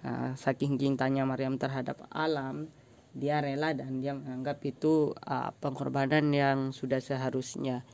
nah, 0.05 0.37
saking 0.37 0.77
cintanya 0.77 1.25
Maryam 1.25 1.57
terhadap 1.57 2.05
alam 2.13 2.69
dia 3.15 3.39
rela 3.39 3.73
dan 3.73 4.03
dia 4.03 4.13
menganggap 4.13 4.59
itu 4.67 5.15
uh, 5.15 5.55
pengorbanan 5.63 6.35
yang 6.35 6.59
sudah 6.75 6.99
seharusnya. 6.99 7.87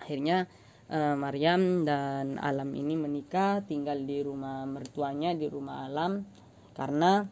Akhirnya 0.00 0.48
uh, 0.88 1.14
Maryam 1.14 1.84
dan 1.84 2.40
alam 2.40 2.72
ini 2.72 2.96
menikah 2.96 3.62
tinggal 3.68 4.00
di 4.02 4.24
rumah 4.24 4.64
mertuanya 4.64 5.36
di 5.36 5.46
rumah 5.46 5.84
alam. 5.84 6.24
Karena 6.72 7.22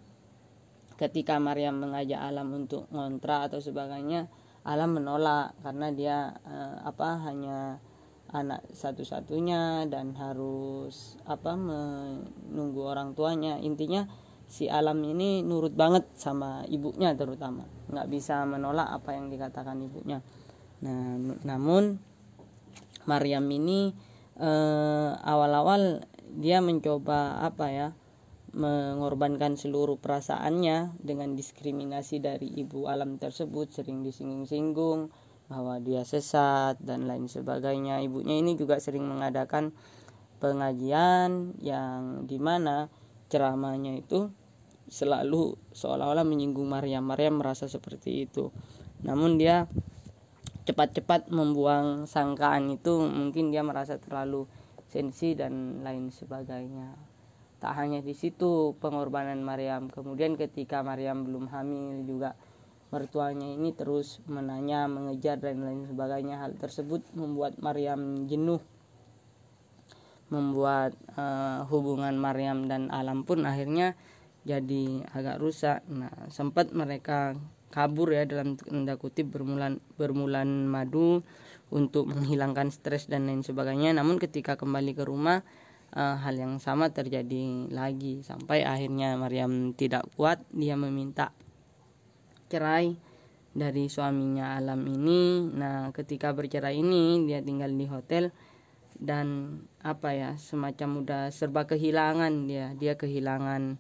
ketika 1.01 1.41
Maryam 1.41 1.81
mengajak 1.81 2.21
alam 2.21 2.53
untuk 2.53 2.87
ngontrak 2.93 3.51
atau 3.51 3.59
sebagainya 3.59 4.29
Alam 4.65 4.97
menolak 4.97 5.53
karena 5.61 5.93
dia 5.93 6.33
uh, 6.41 6.89
apa 6.89 7.21
hanya 7.29 7.85
anak 8.33 8.65
satu-satunya 8.73 9.85
dan 9.93 10.17
harus 10.17 11.21
apa 11.29 11.53
menunggu 11.53 12.81
orang 12.81 13.13
tuanya. 13.13 13.61
Intinya 13.61 14.09
si 14.55 14.71
alam 14.71 15.03
ini 15.03 15.43
nurut 15.43 15.75
banget 15.75 16.07
sama 16.15 16.63
ibunya 16.71 17.11
terutama. 17.19 17.67
Nggak 17.91 18.07
bisa 18.07 18.47
menolak 18.47 18.87
apa 18.87 19.19
yang 19.19 19.27
dikatakan 19.27 19.83
ibunya. 19.83 20.23
Nah 20.87 21.19
namun 21.43 21.99
Maryam 23.11 23.51
ini 23.51 23.91
eh, 24.39 25.11
awal-awal 25.27 26.07
dia 26.39 26.63
mencoba 26.63 27.43
apa 27.43 27.67
ya 27.75 27.89
mengorbankan 28.55 29.59
seluruh 29.59 29.99
perasaannya 29.99 31.03
dengan 31.03 31.35
diskriminasi 31.35 32.23
dari 32.23 32.47
ibu 32.55 32.87
alam 32.87 33.19
tersebut 33.19 33.75
sering 33.75 34.07
disinggung-singgung 34.07 35.11
bahwa 35.51 35.83
dia 35.83 36.07
sesat 36.07 36.79
dan 36.79 37.11
lain 37.11 37.27
sebagainya. 37.27 37.99
Ibunya 38.07 38.39
ini 38.39 38.55
juga 38.55 38.79
sering 38.79 39.03
mengadakan 39.03 39.75
pengajian 40.39 41.59
yang 41.59 42.31
di 42.31 42.39
mana 42.39 42.87
ceramahnya 43.35 43.99
itu 43.99 44.31
selalu 44.89 45.57
seolah-olah 45.73 46.25
menyinggung 46.27 46.69
Maryam. 46.69 47.05
Maryam 47.05 47.41
merasa 47.41 47.69
seperti 47.69 48.29
itu. 48.29 48.53
Namun 49.05 49.37
dia 49.37 49.69
cepat-cepat 50.65 51.29
membuang 51.29 52.09
sangkaan 52.09 52.73
itu. 52.73 53.05
Mungkin 53.05 53.53
dia 53.53 53.61
merasa 53.61 54.01
terlalu 54.01 54.49
sensi 54.89 55.37
dan 55.37 55.85
lain 55.85 56.09
sebagainya. 56.13 56.97
Tak 57.61 57.73
hanya 57.81 58.05
di 58.05 58.13
situ 58.13 58.77
pengorbanan 58.81 59.41
Maryam. 59.41 59.89
Kemudian 59.89 60.37
ketika 60.37 60.85
Maryam 60.85 61.25
belum 61.25 61.49
hamil 61.49 62.05
juga 62.05 62.37
mertuanya 62.93 63.51
ini 63.51 63.75
terus 63.75 64.23
menanya 64.31 64.87
mengejar 64.87 65.41
dan 65.41 65.65
lain 65.65 65.89
sebagainya. 65.89 66.45
Hal 66.45 66.55
tersebut 66.61 67.03
membuat 67.17 67.59
Maryam 67.59 68.29
jenuh 68.29 68.61
membuat 70.33 70.97
uh, 71.15 71.69
hubungan 71.69 72.17
Maryam 72.17 72.65
dan 72.67 72.89
alam 72.89 73.23
pun 73.23 73.45
akhirnya 73.45 73.93
jadi 74.45 75.05
agak 75.13 75.41
rusak. 75.41 75.83
Nah 75.89 76.13
sempat 76.29 76.71
mereka 76.77 77.37
kabur 77.75 78.15
ya 78.15 78.23
dalam 78.23 78.55
tanda 78.55 78.95
kutip 78.95 79.35
bermulan 79.35 79.83
bermulan 79.99 80.47
madu 80.71 81.27
untuk 81.75 82.07
menghilangkan 82.13 82.71
stres 82.71 83.11
dan 83.11 83.27
lain 83.27 83.43
sebagainya. 83.43 83.97
Namun 83.97 84.23
ketika 84.23 84.55
kembali 84.55 84.95
ke 84.95 85.03
rumah 85.03 85.43
uh, 85.95 86.17
hal 86.21 86.35
yang 86.37 86.59
sama 86.59 86.91
terjadi 86.91 87.71
lagi. 87.71 88.21
Sampai 88.27 88.67
akhirnya 88.67 89.17
Maryam 89.17 89.73
tidak 89.73 90.11
kuat 90.19 90.43
dia 90.51 90.75
meminta 90.75 91.33
cerai 92.51 92.95
dari 93.55 93.87
suaminya 93.87 94.59
Alam 94.59 94.85
ini. 94.91 95.49
Nah, 95.55 95.95
ketika 95.95 96.35
bercerai 96.35 96.79
ini 96.79 97.25
dia 97.25 97.41
tinggal 97.41 97.71
di 97.71 97.87
hotel 97.87 98.35
dan 98.95 99.59
apa 99.83 100.15
ya 100.15 100.31
semacam 100.39 101.07
udah 101.07 101.23
serba 101.31 101.65
kehilangan 101.65 102.51
dia. 102.51 102.75
Dia 102.75 102.99
kehilangan 102.99 103.79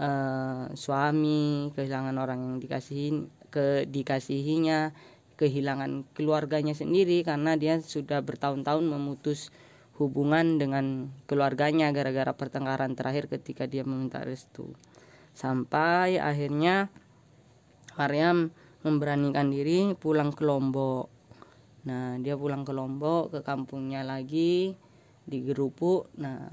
uh, 0.00 0.72
suami 0.72 1.72
kehilangan 1.72 2.16
orang 2.16 2.38
yang 2.40 2.56
dikasihin 2.60 3.28
ke 3.48 3.88
dikasihinya 3.88 4.92
kehilangan 5.36 6.08
keluarganya 6.16 6.72
sendiri 6.72 7.20
karena 7.20 7.60
dia 7.60 7.80
sudah 7.84 8.24
bertahun-tahun 8.24 8.84
memutus 8.88 9.52
hubungan 9.96 10.60
dengan 10.60 11.12
keluarganya 11.24 11.92
gara-gara 11.92 12.32
pertengkaran 12.36 12.96
terakhir 12.96 13.28
ketika 13.32 13.64
dia 13.64 13.84
meminta 13.84 14.20
restu. 14.24 14.76
Sampai 15.36 16.16
akhirnya 16.20 16.88
Maryam 17.96 18.52
memberanikan 18.84 19.48
diri 19.52 19.92
pulang 19.96 20.32
ke 20.32 20.44
Lombok. 20.44 21.08
Nah, 21.88 22.20
dia 22.20 22.36
pulang 22.36 22.64
ke 22.64 22.72
Lombok 22.76 23.32
ke 23.32 23.40
kampungnya 23.40 24.04
lagi 24.04 24.76
di 25.24 25.38
Gerupuk. 25.44 26.12
Nah, 26.20 26.48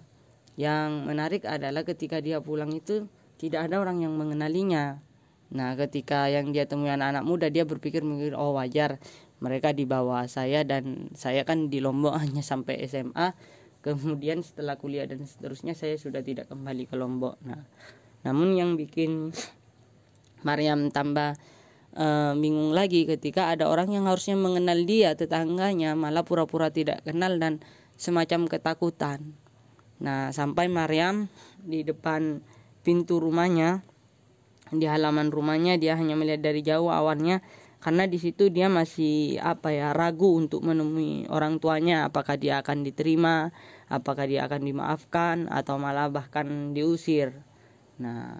yang 0.55 1.07
menarik 1.07 1.43
adalah 1.43 1.83
ketika 1.83 2.23
dia 2.23 2.39
pulang 2.39 2.71
itu 2.71 3.07
tidak 3.43 3.67
ada 3.67 3.83
orang 3.83 3.99
yang 3.99 4.15
mengenalinya. 4.15 5.03
Nah, 5.51 5.75
ketika 5.75 6.31
yang 6.31 6.55
dia 6.55 6.63
temui 6.63 6.87
anak-anak 6.87 7.27
muda, 7.27 7.47
dia 7.51 7.67
berpikir 7.67 7.99
mungkin 7.99 8.39
oh 8.39 8.55
wajar. 8.55 9.03
Mereka 9.43 9.75
di 9.75 9.83
bawah 9.83 10.23
saya 10.31 10.63
dan 10.63 11.11
saya 11.11 11.43
kan 11.43 11.67
di 11.67 11.83
Lombok 11.83 12.15
hanya 12.23 12.39
sampai 12.39 12.79
SMA 12.87 13.35
kemudian 13.83 14.39
setelah 14.39 14.79
kuliah 14.79 15.03
dan 15.03 15.27
seterusnya 15.27 15.75
saya 15.75 15.99
sudah 15.99 16.23
tidak 16.23 16.47
kembali 16.47 16.87
ke 16.87 16.95
Lombok. 16.95 17.35
Nah 17.43 17.67
namun 18.23 18.55
yang 18.55 18.79
bikin 18.79 19.35
Maryam 20.47 20.87
tambah 20.87 21.35
uh, 21.99 22.31
bingung 22.39 22.71
lagi 22.71 23.03
ketika 23.03 23.51
ada 23.51 23.67
orang 23.67 23.91
yang 23.91 24.07
harusnya 24.07 24.39
mengenal 24.39 24.79
dia 24.87 25.19
tetangganya 25.19 25.99
malah 25.99 26.23
pura-pura 26.23 26.71
tidak 26.71 27.03
kenal 27.03 27.35
dan 27.35 27.59
semacam 27.99 28.47
ketakutan. 28.47 29.35
Nah 29.99 30.31
sampai 30.31 30.71
Maryam 30.71 31.27
di 31.59 31.83
depan 31.83 32.39
pintu 32.83 33.17
rumahnya 33.17 33.81
di 34.69 34.85
halaman 34.85 35.31
rumahnya 35.31 35.79
dia 35.79 35.95
hanya 35.95 36.13
melihat 36.19 36.43
dari 36.43 36.61
jauh 36.61 36.89
awalnya 36.91 37.39
karena 37.83 38.07
di 38.07 38.15
situ 38.15 38.47
dia 38.47 38.71
masih 38.71 39.43
apa 39.43 39.75
ya 39.75 39.91
ragu 39.91 40.39
untuk 40.39 40.63
menemui 40.63 41.27
orang 41.27 41.59
tuanya 41.59 42.07
apakah 42.07 42.39
dia 42.39 42.63
akan 42.63 42.87
diterima 42.87 43.51
apakah 43.91 44.23
dia 44.23 44.47
akan 44.47 44.63
dimaafkan 44.63 45.51
atau 45.51 45.75
malah 45.75 46.07
bahkan 46.07 46.71
diusir. 46.71 47.43
Nah 47.99 48.39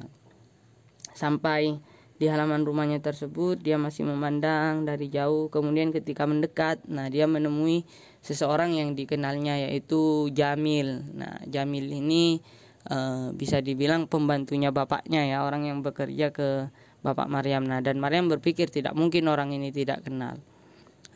sampai 1.11 1.77
di 2.15 2.25
halaman 2.31 2.63
rumahnya 2.63 3.03
tersebut 3.03 3.59
dia 3.59 3.75
masih 3.75 4.07
memandang 4.07 4.87
dari 4.87 5.11
jauh 5.11 5.51
kemudian 5.51 5.91
ketika 5.91 6.23
mendekat 6.23 6.79
nah 6.87 7.11
dia 7.11 7.27
menemui 7.27 7.83
seseorang 8.23 8.79
yang 8.79 8.95
dikenalnya 8.95 9.59
yaitu 9.67 10.31
Jamil. 10.31 11.03
Nah 11.19 11.43
Jamil 11.51 11.91
ini 11.91 12.39
e, 12.87 12.97
bisa 13.35 13.59
dibilang 13.59 14.07
pembantunya 14.07 14.69
bapaknya 14.71 15.27
ya 15.27 15.43
orang 15.43 15.67
yang 15.67 15.79
bekerja 15.83 16.31
ke 16.31 16.71
Bapak 17.03 17.27
Maryam. 17.27 17.67
Nah, 17.67 17.83
dan 17.83 17.99
Maryam 17.99 18.31
berpikir 18.31 18.71
tidak 18.71 18.95
mungkin 18.95 19.27
orang 19.27 19.51
ini 19.51 19.75
tidak 19.75 20.07
kenal. 20.07 20.39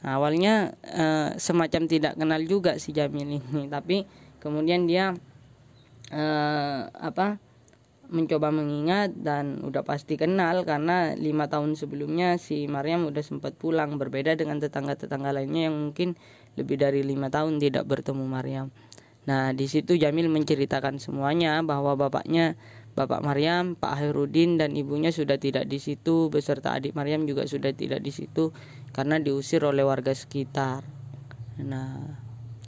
Nah, 0.03 0.11
awalnya 0.19 0.75
eh, 0.83 1.33
semacam 1.39 1.81
tidak 1.89 2.13
kenal 2.19 2.41
juga 2.43 2.77
si 2.77 2.91
Jamil 2.93 3.39
ini, 3.39 3.65
tapi 3.73 4.03
kemudian 4.43 4.85
dia 4.85 5.15
eh, 6.11 6.81
apa 6.91 7.39
mencoba 8.07 8.55
mengingat 8.55 9.19
dan 9.19 9.59
udah 9.67 9.83
pasti 9.83 10.15
kenal 10.15 10.63
karena 10.63 11.11
lima 11.19 11.51
tahun 11.51 11.75
sebelumnya 11.75 12.39
si 12.39 12.63
Maryam 12.63 13.03
udah 13.03 13.19
sempat 13.19 13.59
pulang 13.59 13.99
berbeda 13.99 14.31
dengan 14.39 14.63
tetangga-tetangga 14.63 15.35
lainnya 15.35 15.67
yang 15.67 15.75
mungkin 15.75 16.15
lebih 16.55 16.79
dari 16.79 17.03
lima 17.03 17.27
tahun 17.27 17.59
tidak 17.59 17.83
bertemu 17.83 18.23
Maryam. 18.23 18.71
Nah, 19.27 19.51
di 19.51 19.67
situ 19.67 19.99
Jamil 19.99 20.31
menceritakan 20.31 21.03
semuanya 21.03 21.59
bahwa 21.59 21.99
bapaknya 21.99 22.55
Bapak 22.97 23.21
Maryam, 23.21 23.77
Pak 23.77 23.99
Hairudin 23.99 24.57
dan 24.57 24.73
ibunya 24.73 25.13
sudah 25.13 25.37
tidak 25.37 25.69
di 25.69 25.77
situ 25.77 26.33
beserta 26.33 26.73
adik 26.73 26.97
Maryam 26.97 27.29
juga 27.29 27.45
sudah 27.45 27.69
tidak 27.69 28.01
di 28.01 28.09
situ 28.09 28.55
karena 28.95 29.21
diusir 29.21 29.61
oleh 29.67 29.85
warga 29.85 30.15
sekitar. 30.15 30.81
Nah, 31.61 32.17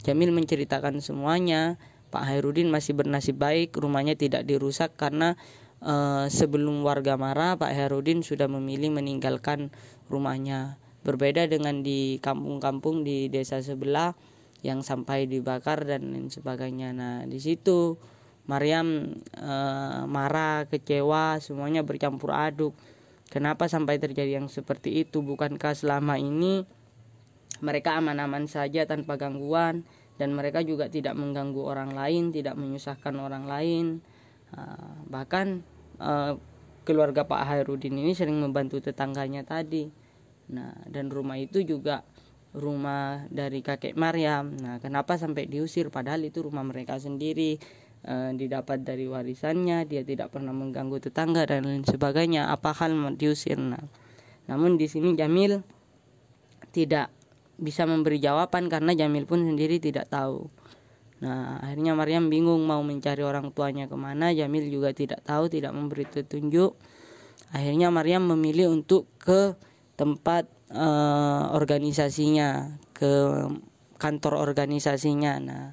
Jamil 0.06 0.30
menceritakan 0.30 1.02
semuanya. 1.02 1.80
Pak 2.10 2.26
Hairudin 2.26 2.70
masih 2.70 2.94
bernasib 2.94 3.38
baik, 3.38 3.74
rumahnya 3.78 4.18
tidak 4.18 4.42
dirusak 4.42 4.98
karena 4.98 5.38
uh, 5.82 6.26
sebelum 6.26 6.82
warga 6.82 7.14
marah, 7.14 7.54
Pak 7.54 7.70
Hairudin 7.70 8.26
sudah 8.26 8.50
memilih 8.50 8.90
meninggalkan 8.90 9.70
rumahnya. 10.10 10.78
Berbeda 11.06 11.46
dengan 11.46 11.86
di 11.86 12.18
kampung-kampung 12.20 13.06
di 13.06 13.30
desa 13.32 13.62
sebelah 13.62 14.12
yang 14.60 14.84
sampai 14.84 15.24
dibakar 15.24 15.88
dan 15.88 16.12
lain 16.12 16.28
sebagainya. 16.28 16.92
Nah, 16.92 17.16
di 17.24 17.40
situ 17.40 17.96
Maryam 18.44 19.16
e, 19.32 19.54
marah, 20.04 20.68
kecewa, 20.68 21.40
semuanya 21.40 21.80
bercampur 21.80 22.34
aduk. 22.34 22.76
Kenapa 23.30 23.70
sampai 23.70 23.96
terjadi 24.02 24.42
yang 24.42 24.50
seperti 24.50 25.06
itu? 25.06 25.22
Bukankah 25.22 25.72
selama 25.72 26.18
ini 26.18 26.66
mereka 27.62 27.96
aman-aman 27.96 28.50
saja 28.50 28.84
tanpa 28.84 29.14
gangguan 29.16 29.86
dan 30.18 30.34
mereka 30.34 30.60
juga 30.66 30.90
tidak 30.90 31.14
mengganggu 31.16 31.62
orang 31.62 31.94
lain, 31.94 32.34
tidak 32.34 32.58
menyusahkan 32.58 33.14
orang 33.16 33.46
lain. 33.46 33.86
Uh, 34.50 35.06
bahkan 35.06 35.62
uh, 36.02 36.34
keluarga 36.82 37.22
Pak 37.22 37.46
Hairudin 37.46 37.94
ini 37.94 38.12
sering 38.18 38.36
membantu 38.36 38.82
tetangganya 38.82 39.46
tadi. 39.46 39.88
Nah, 40.50 40.74
dan 40.90 41.06
rumah 41.06 41.38
itu 41.38 41.62
juga 41.62 42.02
rumah 42.50 43.26
dari 43.30 43.62
kakek 43.62 43.94
Maryam. 43.94 44.58
Nah, 44.58 44.76
kenapa 44.82 45.14
sampai 45.14 45.46
diusir 45.46 45.88
padahal 45.88 46.26
itu 46.26 46.42
rumah 46.42 46.66
mereka 46.66 46.98
sendiri 46.98 47.62
e, 48.02 48.14
didapat 48.34 48.82
dari 48.82 49.06
warisannya, 49.06 49.86
dia 49.86 50.02
tidak 50.02 50.34
pernah 50.34 50.50
mengganggu 50.50 50.98
tetangga 50.98 51.46
dan 51.46 51.66
lain 51.66 51.86
sebagainya. 51.86 52.50
Apa 52.50 52.74
hal 52.74 52.94
diusir? 53.14 53.58
Nah, 53.58 53.82
namun 54.50 54.74
di 54.74 54.90
sini 54.90 55.14
Jamil 55.14 55.62
tidak 56.74 57.14
bisa 57.60 57.86
memberi 57.86 58.18
jawaban 58.18 58.66
karena 58.66 58.96
Jamil 58.98 59.28
pun 59.30 59.46
sendiri 59.46 59.78
tidak 59.78 60.10
tahu. 60.10 60.50
Nah, 61.20 61.60
akhirnya 61.60 61.92
Maryam 61.92 62.32
bingung 62.32 62.64
mau 62.64 62.80
mencari 62.80 63.20
orang 63.20 63.52
tuanya 63.52 63.86
ke 63.86 63.94
mana. 63.94 64.32
Jamil 64.32 64.72
juga 64.72 64.90
tidak 64.96 65.20
tahu, 65.22 65.52
tidak 65.52 65.76
memberi 65.76 66.08
petunjuk. 66.08 66.74
Akhirnya 67.52 67.92
Maryam 67.92 68.24
memilih 68.24 68.72
untuk 68.72 69.04
ke 69.20 69.52
tempat 70.00 70.48
uh, 70.74 71.50
organisasinya 71.52 72.78
ke 72.94 73.12
kantor 74.00 74.40
organisasinya 74.40 75.32
nah 75.42 75.64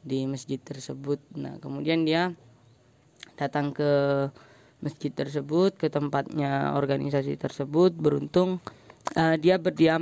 di 0.00 0.24
masjid 0.24 0.56
tersebut. 0.56 1.20
Nah 1.36 1.60
kemudian 1.60 2.08
dia 2.08 2.32
datang 3.36 3.72
ke 3.76 3.92
masjid 4.80 5.12
tersebut 5.12 5.76
ke 5.76 5.92
tempatnya 5.92 6.72
organisasi 6.72 7.36
tersebut 7.36 7.92
beruntung 7.92 8.64
uh, 9.16 9.36
dia 9.36 9.60
berdiam 9.60 10.00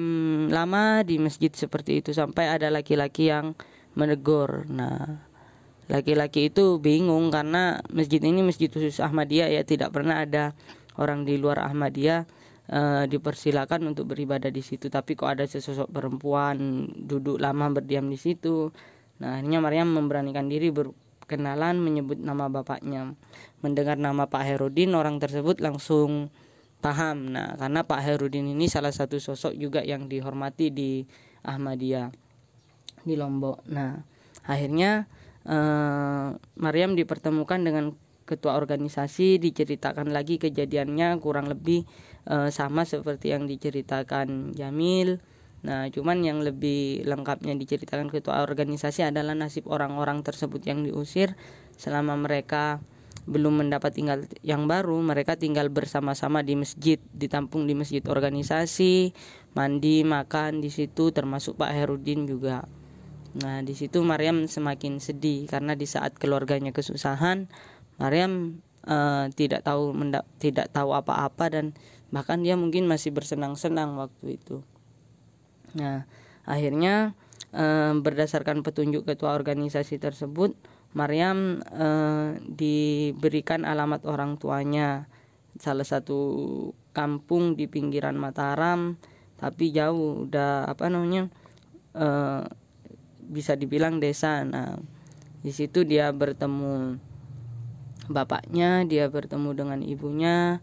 lama 0.50 1.02
di 1.02 1.18
masjid 1.18 1.50
seperti 1.50 2.02
itu 2.02 2.10
sampai 2.14 2.50
ada 2.50 2.70
laki-laki 2.70 3.30
yang 3.30 3.58
menegur. 3.98 4.70
Nah 4.70 5.18
laki-laki 5.90 6.52
itu 6.52 6.78
bingung 6.78 7.32
karena 7.32 7.80
masjid 7.90 8.20
ini 8.22 8.44
masjid 8.44 8.70
khusus 8.70 9.00
Ahmadiyah 9.02 9.50
ya 9.50 9.62
tidak 9.66 9.90
pernah 9.90 10.22
ada 10.22 10.54
orang 11.00 11.24
di 11.26 11.40
luar 11.40 11.64
Ahmadiyah 11.64 12.37
uh, 12.72 13.04
dipersilakan 13.08 13.92
untuk 13.92 14.12
beribadah 14.12 14.52
di 14.52 14.60
situ. 14.60 14.92
Tapi 14.92 15.16
kok 15.16 15.28
ada 15.28 15.44
sesosok 15.44 15.88
perempuan 15.88 16.88
duduk 16.94 17.40
lama 17.40 17.72
berdiam 17.72 18.06
di 18.08 18.20
situ. 18.20 18.70
Nah 19.18 19.40
akhirnya 19.40 19.58
Maryam 19.58 19.88
memberanikan 19.92 20.46
diri 20.46 20.70
berkenalan 20.70 21.80
menyebut 21.80 22.20
nama 22.20 22.46
bapaknya. 22.46 23.16
Mendengar 23.64 23.98
nama 23.98 24.30
Pak 24.30 24.44
Herudin 24.44 24.94
orang 24.94 25.18
tersebut 25.18 25.58
langsung 25.58 26.30
paham. 26.78 27.34
Nah 27.34 27.58
karena 27.58 27.82
Pak 27.82 28.00
Herudin 28.04 28.46
ini 28.46 28.70
salah 28.70 28.94
satu 28.94 29.18
sosok 29.18 29.56
juga 29.58 29.82
yang 29.82 30.06
dihormati 30.06 30.70
di 30.70 31.02
Ahmadiyah 31.42 32.12
di 33.02 33.14
Lombok. 33.18 33.66
Nah 33.72 33.98
akhirnya 34.46 35.10
uh, 35.48 36.36
Maryam 36.60 36.94
dipertemukan 36.94 37.60
dengan 37.60 37.96
ketua 38.28 38.60
organisasi 38.60 39.40
diceritakan 39.40 40.12
lagi 40.12 40.36
kejadiannya 40.36 41.16
kurang 41.24 41.48
lebih 41.48 41.88
e, 42.28 42.52
sama 42.52 42.84
seperti 42.84 43.32
yang 43.32 43.48
diceritakan 43.48 44.52
Jamil. 44.52 45.24
Nah, 45.64 45.90
cuman 45.90 46.22
yang 46.22 46.38
lebih 46.44 47.02
lengkapnya 47.02 47.56
diceritakan 47.58 48.12
ketua 48.12 48.46
organisasi 48.46 49.02
adalah 49.02 49.34
nasib 49.34 49.66
orang-orang 49.66 50.22
tersebut 50.22 50.62
yang 50.62 50.86
diusir 50.86 51.34
selama 51.74 52.14
mereka 52.14 52.78
belum 53.28 53.66
mendapat 53.66 53.92
tinggal 53.92 54.24
yang 54.40 54.64
baru, 54.64 55.02
mereka 55.04 55.36
tinggal 55.36 55.68
bersama-sama 55.68 56.40
di 56.40 56.56
masjid, 56.56 56.96
ditampung 57.12 57.68
di 57.68 57.76
masjid 57.76 58.00
organisasi, 58.00 59.12
mandi, 59.52 60.00
makan 60.06 60.64
di 60.64 60.72
situ 60.72 61.12
termasuk 61.12 61.60
Pak 61.60 61.74
Herudin 61.76 62.24
juga. 62.24 62.64
Nah, 63.36 63.60
di 63.60 63.76
situ 63.76 64.00
Maryam 64.00 64.48
semakin 64.48 64.96
sedih 65.02 65.44
karena 65.44 65.76
di 65.76 65.84
saat 65.84 66.16
keluarganya 66.16 66.72
kesusahan, 66.72 67.52
Maryam 68.00 68.64
uh, 68.88 69.28
tidak 69.36 69.66
tahu 69.68 69.92
tidak 70.40 70.72
tahu 70.72 70.96
apa-apa 70.96 71.52
dan 71.52 71.76
bahkan 72.08 72.40
dia 72.40 72.56
mungkin 72.56 72.88
masih 72.88 73.12
bersenang-senang 73.12 73.96
waktu 74.00 74.40
itu. 74.40 74.64
Nah, 75.76 76.08
akhirnya 76.48 77.12
uh, 77.52 77.92
berdasarkan 78.00 78.64
petunjuk 78.64 79.04
ketua 79.04 79.36
organisasi 79.36 80.00
tersebut, 80.00 80.56
Maryam 80.96 81.60
uh, 81.68 82.36
diberikan 82.48 83.68
alamat 83.68 84.08
orang 84.08 84.40
tuanya 84.40 85.06
salah 85.58 85.84
satu 85.84 86.18
kampung 86.94 87.58
di 87.58 87.66
pinggiran 87.66 88.14
Mataram 88.14 88.94
tapi 89.38 89.70
jauh 89.74 90.26
udah 90.26 90.66
apa 90.70 90.86
namanya 90.86 91.30
uh, 91.98 92.46
bisa 93.26 93.58
dibilang 93.58 93.98
desa 93.98 94.46
nah 94.46 94.78
di 95.38 95.54
situ 95.54 95.86
dia 95.86 96.10
bertemu 96.10 96.98
bapaknya, 98.10 98.82
dia 98.88 99.06
bertemu 99.06 99.50
dengan 99.54 99.80
ibunya. 99.84 100.58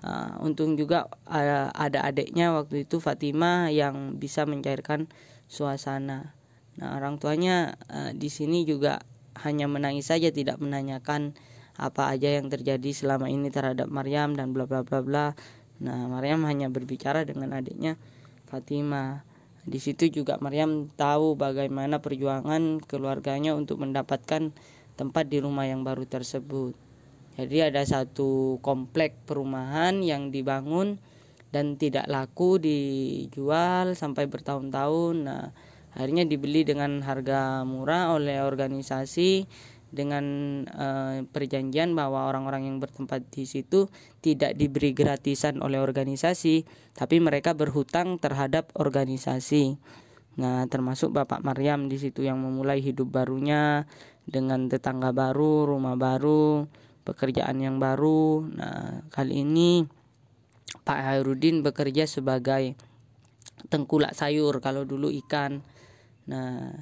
Uh, 0.00 0.32
untung 0.40 0.80
juga 0.80 1.12
uh, 1.28 1.68
ada 1.76 2.00
adiknya 2.08 2.56
waktu 2.56 2.88
itu 2.88 3.04
Fatima 3.04 3.68
yang 3.68 4.16
bisa 4.16 4.48
mencairkan 4.48 5.12
suasana. 5.44 6.32
Nah, 6.80 6.96
orang 6.96 7.20
tuanya 7.20 7.76
uh, 7.92 8.08
di 8.16 8.32
sini 8.32 8.64
juga 8.64 9.04
hanya 9.44 9.68
menangis 9.68 10.08
saja 10.08 10.32
tidak 10.32 10.56
menanyakan 10.56 11.36
apa 11.76 12.16
aja 12.16 12.32
yang 12.40 12.48
terjadi 12.48 12.92
selama 12.96 13.28
ini 13.28 13.52
terhadap 13.52 13.92
Maryam 13.92 14.32
dan 14.32 14.56
bla 14.56 14.64
bla 14.64 14.80
bla 14.80 15.04
bla. 15.04 15.26
Nah, 15.84 16.08
Maryam 16.08 16.48
hanya 16.48 16.72
berbicara 16.72 17.28
dengan 17.28 17.52
adiknya 17.52 18.00
Fatima. 18.48 19.24
Di 19.68 19.76
situ 19.76 20.08
juga 20.08 20.40
Maryam 20.40 20.88
tahu 20.96 21.36
bagaimana 21.36 22.00
perjuangan 22.00 22.80
keluarganya 22.84 23.52
untuk 23.52 23.84
mendapatkan 23.84 24.56
tempat 24.96 25.24
di 25.28 25.44
rumah 25.44 25.68
yang 25.68 25.84
baru 25.84 26.08
tersebut. 26.08 26.72
Jadi 27.38 27.62
ada 27.62 27.82
satu 27.86 28.58
komplek 28.64 29.14
perumahan 29.26 30.02
yang 30.02 30.34
dibangun 30.34 30.98
dan 31.50 31.74
tidak 31.74 32.06
laku 32.06 32.58
dijual 32.62 33.98
sampai 33.98 34.30
bertahun-tahun. 34.30 35.14
Nah, 35.26 35.50
akhirnya 35.94 36.26
dibeli 36.26 36.62
dengan 36.62 37.02
harga 37.02 37.66
murah 37.66 38.14
oleh 38.14 38.42
organisasi 38.42 39.46
dengan 39.90 40.24
uh, 40.70 41.26
perjanjian 41.26 41.98
bahwa 41.98 42.30
orang-orang 42.30 42.70
yang 42.70 42.78
bertempat 42.78 43.26
di 43.34 43.42
situ 43.42 43.90
tidak 44.22 44.54
diberi 44.54 44.94
gratisan 44.94 45.58
oleh 45.58 45.82
organisasi, 45.82 46.62
tapi 46.94 47.18
mereka 47.18 47.58
berhutang 47.58 48.22
terhadap 48.22 48.70
organisasi. 48.78 49.74
Nah, 50.38 50.62
termasuk 50.70 51.10
Bapak 51.10 51.42
Maryam 51.42 51.90
di 51.90 51.98
situ 51.98 52.22
yang 52.22 52.38
memulai 52.38 52.78
hidup 52.78 53.10
barunya 53.10 53.90
dengan 54.30 54.70
tetangga 54.70 55.10
baru, 55.10 55.66
rumah 55.66 55.98
baru, 55.98 56.70
pekerjaan 57.02 57.58
yang 57.60 57.76
baru. 57.80 58.44
Nah, 58.44 59.04
kali 59.10 59.42
ini 59.42 59.84
Pak 60.84 60.98
Hairudin 61.00 61.66
bekerja 61.66 62.06
sebagai 62.06 62.78
tengkulak 63.68 64.16
sayur 64.16 64.62
kalau 64.62 64.86
dulu 64.88 65.12
ikan. 65.24 65.60
Nah, 66.30 66.72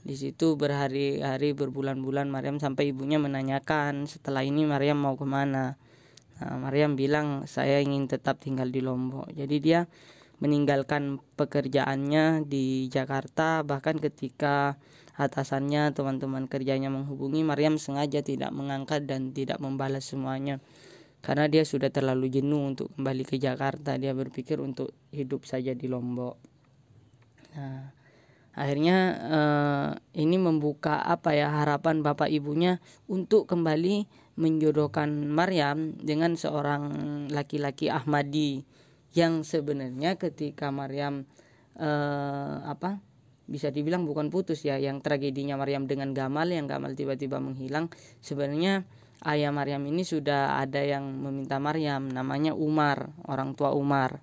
di 0.00 0.16
situ 0.16 0.56
berhari-hari 0.56 1.52
berbulan-bulan 1.52 2.32
Maryam 2.32 2.56
sampai 2.56 2.92
ibunya 2.92 3.20
menanyakan 3.20 4.08
setelah 4.08 4.40
ini 4.40 4.64
Maryam 4.64 5.00
mau 5.00 5.16
ke 5.16 5.26
mana. 5.28 5.76
Nah, 6.40 6.56
Maryam 6.56 6.96
bilang 6.96 7.44
saya 7.44 7.84
ingin 7.84 8.08
tetap 8.08 8.40
tinggal 8.40 8.72
di 8.72 8.80
Lombok. 8.80 9.28
Jadi 9.32 9.56
dia 9.60 9.84
meninggalkan 10.40 11.20
pekerjaannya 11.36 12.48
di 12.48 12.88
Jakarta 12.88 13.60
bahkan 13.60 14.00
ketika 14.00 14.80
atasannya 15.20 15.92
teman-teman 15.92 16.48
kerjanya 16.48 16.88
menghubungi 16.88 17.44
Maryam 17.44 17.76
sengaja 17.76 18.24
tidak 18.24 18.48
mengangkat 18.56 19.04
dan 19.04 19.36
tidak 19.36 19.60
membalas 19.60 20.08
semuanya. 20.08 20.64
Karena 21.20 21.52
dia 21.52 21.68
sudah 21.68 21.92
terlalu 21.92 22.32
jenuh 22.32 22.72
untuk 22.72 22.88
kembali 22.96 23.28
ke 23.28 23.36
Jakarta 23.36 24.00
dia 24.00 24.16
berpikir 24.16 24.56
untuk 24.56 24.96
hidup 25.12 25.44
saja 25.44 25.76
di 25.76 25.84
Lombok. 25.84 26.40
Nah 27.52 27.92
akhirnya 28.50 28.96
uh, 29.30 29.90
ini 30.16 30.40
membuka 30.40 31.04
apa 31.04 31.36
ya 31.36 31.52
harapan 31.52 32.00
bapak 32.00 32.32
ibunya 32.32 32.80
untuk 33.06 33.46
kembali 33.46 34.08
menjodohkan 34.40 35.28
Maryam 35.28 35.92
dengan 36.00 36.40
seorang 36.40 36.82
laki-laki 37.28 37.92
Ahmadi. 37.92 38.64
Yang 39.12 39.44
sebenarnya 39.58 40.16
ketika 40.16 40.72
Maryam 40.72 41.28
uh, 41.76 42.64
apa 42.64 43.02
bisa 43.50 43.74
dibilang 43.74 44.06
bukan 44.06 44.30
putus 44.30 44.62
ya 44.62 44.78
yang 44.78 45.02
tragedinya 45.02 45.58
Maryam 45.58 45.90
dengan 45.90 46.14
Gamal 46.14 46.54
yang 46.54 46.70
Gamal 46.70 46.94
tiba-tiba 46.94 47.42
menghilang 47.42 47.90
sebenarnya 48.22 48.86
ayah 49.26 49.50
Maryam 49.50 49.82
ini 49.90 50.06
sudah 50.06 50.62
ada 50.62 50.80
yang 50.80 51.02
meminta 51.02 51.58
Maryam 51.58 52.06
namanya 52.08 52.54
Umar 52.54 53.10
orang 53.26 53.58
tua 53.58 53.74
Umar 53.74 54.22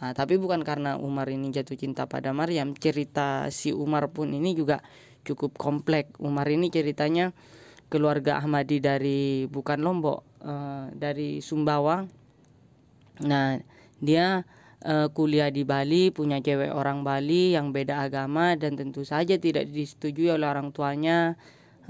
Nah, 0.00 0.16
tapi 0.16 0.40
bukan 0.40 0.64
karena 0.64 0.96
Umar 0.96 1.28
ini 1.28 1.52
jatuh 1.52 1.76
cinta 1.76 2.08
pada 2.08 2.32
Maryam, 2.32 2.72
cerita 2.72 3.52
si 3.52 3.68
Umar 3.68 4.08
pun 4.08 4.32
ini 4.32 4.56
juga 4.56 4.80
cukup 5.28 5.60
kompleks. 5.60 6.16
Umar 6.16 6.48
ini 6.48 6.72
ceritanya 6.72 7.36
keluarga 7.92 8.40
Ahmadi 8.40 8.80
dari 8.80 9.44
bukan 9.44 9.84
Lombok, 9.84 10.40
uh, 10.40 10.88
dari 10.96 11.44
Sumbawa. 11.44 12.08
Nah, 13.28 13.60
dia 14.00 14.48
uh, 14.84 15.08
kuliah 15.12 15.48
di 15.48 15.64
Bali, 15.66 16.12
punya 16.12 16.38
cewek 16.40 16.72
orang 16.72 17.02
Bali 17.02 17.56
yang 17.56 17.72
beda 17.74 18.04
agama 18.04 18.54
dan 18.54 18.76
tentu 18.76 19.02
saja 19.02 19.36
tidak 19.36 19.68
disetujui 19.68 20.30
oleh 20.32 20.46
orang 20.46 20.70
tuanya. 20.70 21.36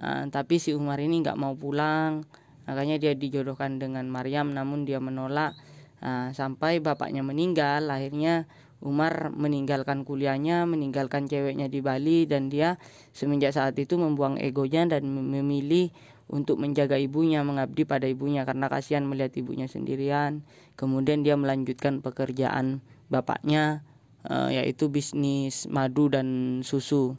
Uh, 0.01 0.27
tapi 0.33 0.63
si 0.63 0.73
Umar 0.73 1.03
ini 1.03 1.21
nggak 1.21 1.37
mau 1.37 1.53
pulang, 1.59 2.25
makanya 2.65 2.97
dia 2.97 3.13
dijodohkan 3.13 3.77
dengan 3.77 4.09
Maryam, 4.09 4.55
namun 4.55 4.89
dia 4.89 5.03
menolak 5.03 5.55
Nah, 6.01 6.33
sampai 6.33 6.81
bapaknya 6.81 7.21
meninggal, 7.21 7.85
akhirnya 7.93 8.49
Umar 8.81 9.29
meninggalkan 9.37 10.09
kuliahnya, 10.09 10.65
meninggalkan 10.65 11.29
ceweknya 11.29 11.69
di 11.69 11.85
Bali 11.85 12.25
dan 12.25 12.49
dia 12.49 12.81
semenjak 13.13 13.53
saat 13.53 13.77
itu 13.77 14.01
membuang 14.01 14.41
egonya 14.41 14.89
dan 14.89 15.05
memilih 15.05 15.93
untuk 16.31 16.63
menjaga 16.63 16.95
ibunya, 16.97 17.43
mengabdi 17.43 17.83
pada 17.83 18.07
ibunya 18.07 18.47
karena 18.47 18.71
kasihan 18.71 19.03
melihat 19.05 19.35
ibunya 19.37 19.67
sendirian. 19.67 20.47
Kemudian 20.79 21.27
dia 21.27 21.35
melanjutkan 21.35 22.01
pekerjaan 22.01 22.81
bapaknya 23.11 23.83
eh, 24.25 24.63
yaitu 24.63 24.87
bisnis 24.89 25.67
madu 25.67 26.07
dan 26.07 26.61
susu. 26.63 27.19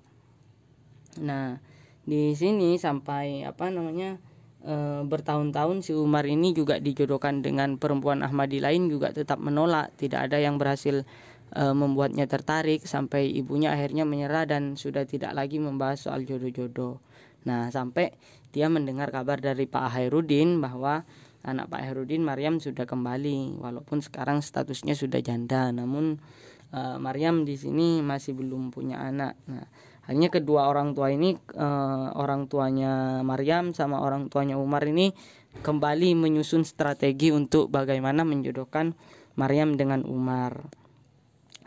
Nah, 1.19 1.59
di 2.07 2.31
sini 2.33 2.79
sampai 2.79 3.43
apa 3.43 3.67
namanya? 3.67 4.17
e, 4.65 4.75
bertahun-tahun 5.05 5.85
si 5.85 5.91
Umar 5.97 6.25
ini 6.25 6.53
juga 6.53 6.77
dijodohkan 6.77 7.41
dengan 7.41 7.75
perempuan 7.81 8.21
Ahmadi 8.21 8.61
lain 8.61 8.87
juga 8.89 9.11
tetap 9.13 9.41
menolak 9.41 9.93
tidak 9.97 10.29
ada 10.29 10.37
yang 10.37 10.61
berhasil 10.61 11.03
e, 11.53 11.63
membuatnya 11.73 12.29
tertarik 12.29 12.85
sampai 12.85 13.29
ibunya 13.33 13.73
akhirnya 13.73 14.05
menyerah 14.05 14.45
dan 14.45 14.77
sudah 14.77 15.05
tidak 15.05 15.33
lagi 15.33 15.57
membahas 15.57 16.05
soal 16.05 16.23
jodoh-jodoh 16.23 17.01
nah 17.41 17.73
sampai 17.73 18.13
dia 18.51 18.67
mendengar 18.67 19.11
kabar 19.11 19.39
dari 19.39 19.65
Pak 19.65 19.95
Hairudin 19.95 20.59
bahwa 20.59 21.07
anak 21.41 21.71
Pak 21.71 21.81
Hairudin 21.81 22.21
Maryam 22.21 22.61
sudah 22.61 22.85
kembali 22.85 23.57
walaupun 23.57 24.03
sekarang 24.03 24.45
statusnya 24.45 24.93
sudah 24.93 25.23
janda 25.25 25.73
namun 25.73 26.21
e, 26.69 26.79
Maryam 27.01 27.47
di 27.47 27.57
sini 27.57 28.05
masih 28.05 28.37
belum 28.37 28.69
punya 28.69 29.01
anak 29.01 29.33
nah 29.49 29.65
hanya 30.09 30.33
kedua 30.33 30.65
orang 30.65 30.97
tua 30.97 31.13
ini 31.13 31.37
uh, 31.55 32.11
orang 32.17 32.49
tuanya 32.49 33.21
Maryam 33.21 33.71
sama 33.77 34.01
orang 34.01 34.33
tuanya 34.33 34.57
Umar 34.57 34.81
ini 34.83 35.13
kembali 35.61 36.17
menyusun 36.17 36.65
strategi 36.65 37.29
untuk 37.29 37.69
bagaimana 37.69 38.25
menjodohkan 38.25 38.97
Maryam 39.37 39.77
dengan 39.77 40.01
Umar. 40.03 40.67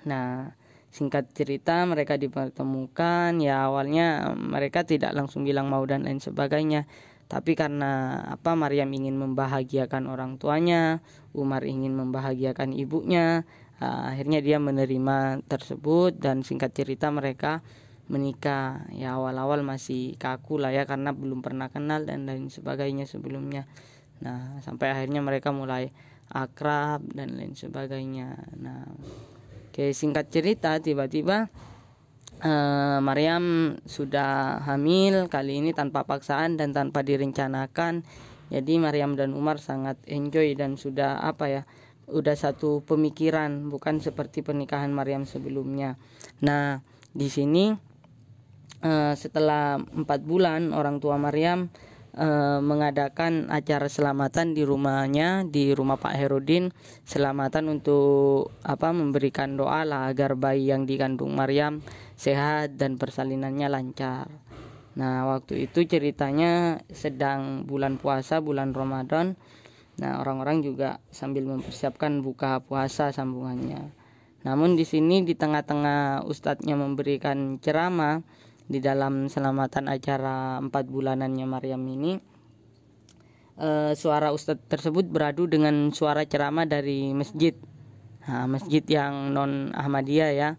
Nah, 0.05 0.51
singkat 0.95 1.35
cerita 1.35 1.83
mereka 1.83 2.15
dipertemukan. 2.15 3.35
Ya 3.43 3.67
awalnya 3.67 4.31
mereka 4.39 4.87
tidak 4.87 5.11
langsung 5.11 5.43
bilang 5.43 5.67
mau 5.67 5.83
dan 5.83 6.07
lain 6.07 6.23
sebagainya. 6.23 6.87
Tapi 7.27 7.59
karena 7.59 8.23
apa 8.31 8.55
Maryam 8.55 8.95
ingin 8.95 9.19
membahagiakan 9.19 10.07
orang 10.07 10.39
tuanya 10.39 11.03
Umar 11.35 11.67
ingin 11.67 11.97
membahagiakan 11.97 12.77
ibunya 12.77 13.43
uh, 13.83 14.13
akhirnya 14.13 14.45
dia 14.45 14.61
menerima 14.63 15.43
tersebut 15.51 16.15
dan 16.21 16.47
singkat 16.47 16.71
cerita 16.77 17.11
mereka 17.11 17.65
menikah. 18.07 18.87
Ya 18.95 19.19
awal-awal 19.19 19.67
masih 19.67 20.15
kaku 20.15 20.63
lah 20.63 20.71
ya 20.71 20.87
karena 20.87 21.11
belum 21.11 21.43
pernah 21.43 21.73
kenal 21.75 22.07
dan 22.07 22.29
lain 22.29 22.55
sebagainya 22.55 23.11
sebelumnya. 23.11 23.67
Nah 24.23 24.63
sampai 24.63 24.95
akhirnya 24.95 25.19
mereka 25.19 25.51
mulai 25.51 25.91
akrab 26.31 27.03
dan 27.11 27.35
lain 27.35 27.59
sebagainya. 27.59 28.37
Nah 28.63 28.87
oke 29.75 29.91
singkat 29.91 30.31
cerita 30.31 30.79
tiba-tiba 30.79 31.51
uh, 32.47 33.03
Maryam 33.03 33.75
sudah 33.83 34.63
hamil 34.63 35.27
kali 35.27 35.59
ini 35.59 35.75
tanpa 35.75 36.07
paksaan 36.07 36.55
dan 36.55 36.71
tanpa 36.71 37.03
direncanakan. 37.03 38.07
Jadi 38.55 38.79
Maryam 38.79 39.19
dan 39.19 39.35
Umar 39.35 39.59
sangat 39.59 39.99
enjoy 40.07 40.55
dan 40.55 40.79
sudah 40.79 41.19
apa 41.19 41.51
ya 41.51 41.63
udah 42.07 42.39
satu 42.39 42.87
pemikiran 42.87 43.67
bukan 43.67 43.99
seperti 43.99 44.47
pernikahan 44.47 44.95
Maryam 44.95 45.27
sebelumnya. 45.27 45.99
Nah 46.47 46.79
di 47.11 47.27
sini 47.27 47.75
uh, 48.87 49.15
setelah 49.19 49.83
empat 49.83 50.23
bulan 50.23 50.71
orang 50.71 51.03
tua 51.03 51.19
Maryam 51.19 51.67
uh, 52.15 52.59
mengadakan 52.63 53.51
acara 53.51 53.91
selamatan 53.91 54.55
di 54.55 54.63
rumahnya 54.63 55.47
di 55.47 55.75
rumah 55.75 55.99
Pak 55.99 56.15
Herudin 56.15 56.71
selamatan 57.03 57.69
untuk 57.71 58.55
apa 58.63 58.95
memberikan 58.95 59.59
doa 59.59 59.83
lah 59.83 60.11
agar 60.11 60.39
bayi 60.39 60.71
yang 60.71 60.87
dikandung 60.87 61.35
Maryam 61.35 61.83
sehat 62.15 62.79
dan 62.79 62.97
persalinannya 62.97 63.69
lancar. 63.69 64.31
Nah 64.95 65.27
waktu 65.27 65.67
itu 65.67 65.83
ceritanya 65.85 66.83
sedang 66.91 67.67
bulan 67.67 67.99
puasa 67.99 68.39
bulan 68.39 68.71
Ramadan. 68.71 69.35
Nah 69.99 70.19
orang-orang 70.23 70.63
juga 70.63 71.03
sambil 71.11 71.47
mempersiapkan 71.47 72.23
buka 72.23 72.63
puasa 72.63 73.11
sambungannya. 73.11 73.91
Namun 74.45 74.77
di 74.77 74.85
sini 74.85 75.25
di 75.25 75.35
tengah-tengah 75.35 76.29
ustadznya 76.29 76.77
memberikan 76.77 77.59
ceramah 77.59 78.21
di 78.65 78.81
dalam 78.81 79.29
selamatan 79.29 79.93
acara 79.93 80.57
empat 80.57 80.89
bulanannya 80.89 81.45
Maryam 81.45 81.85
ini 81.85 82.17
e, 83.61 83.93
suara 83.93 84.33
ustadz 84.33 84.67
tersebut 84.67 85.05
beradu 85.09 85.45
dengan 85.45 85.93
suara 85.93 86.25
ceramah 86.25 86.65
dari 86.65 87.13
masjid. 87.13 87.53
Nah, 88.25 88.49
masjid 88.49 88.81
yang 88.89 89.37
non 89.37 89.69
Ahmadiyah 89.77 90.33
ya. 90.33 90.51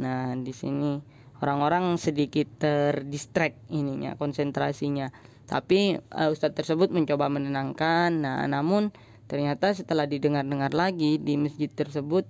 Nah 0.00 0.32
di 0.40 0.56
sini 0.56 0.96
orang-orang 1.44 2.00
sedikit 2.00 2.48
terdistract 2.56 3.60
ininya 3.68 4.16
konsentrasinya. 4.16 5.12
Tapi 5.44 6.00
e, 6.00 6.22
ustadz 6.32 6.56
tersebut 6.56 6.88
mencoba 6.88 7.28
menenangkan. 7.28 8.08
Nah 8.08 8.48
namun 8.48 8.88
ternyata 9.28 9.70
setelah 9.76 10.08
didengar-dengar 10.08 10.72
lagi 10.72 11.20
di 11.20 11.36
masjid 11.36 11.68
tersebut 11.68 12.24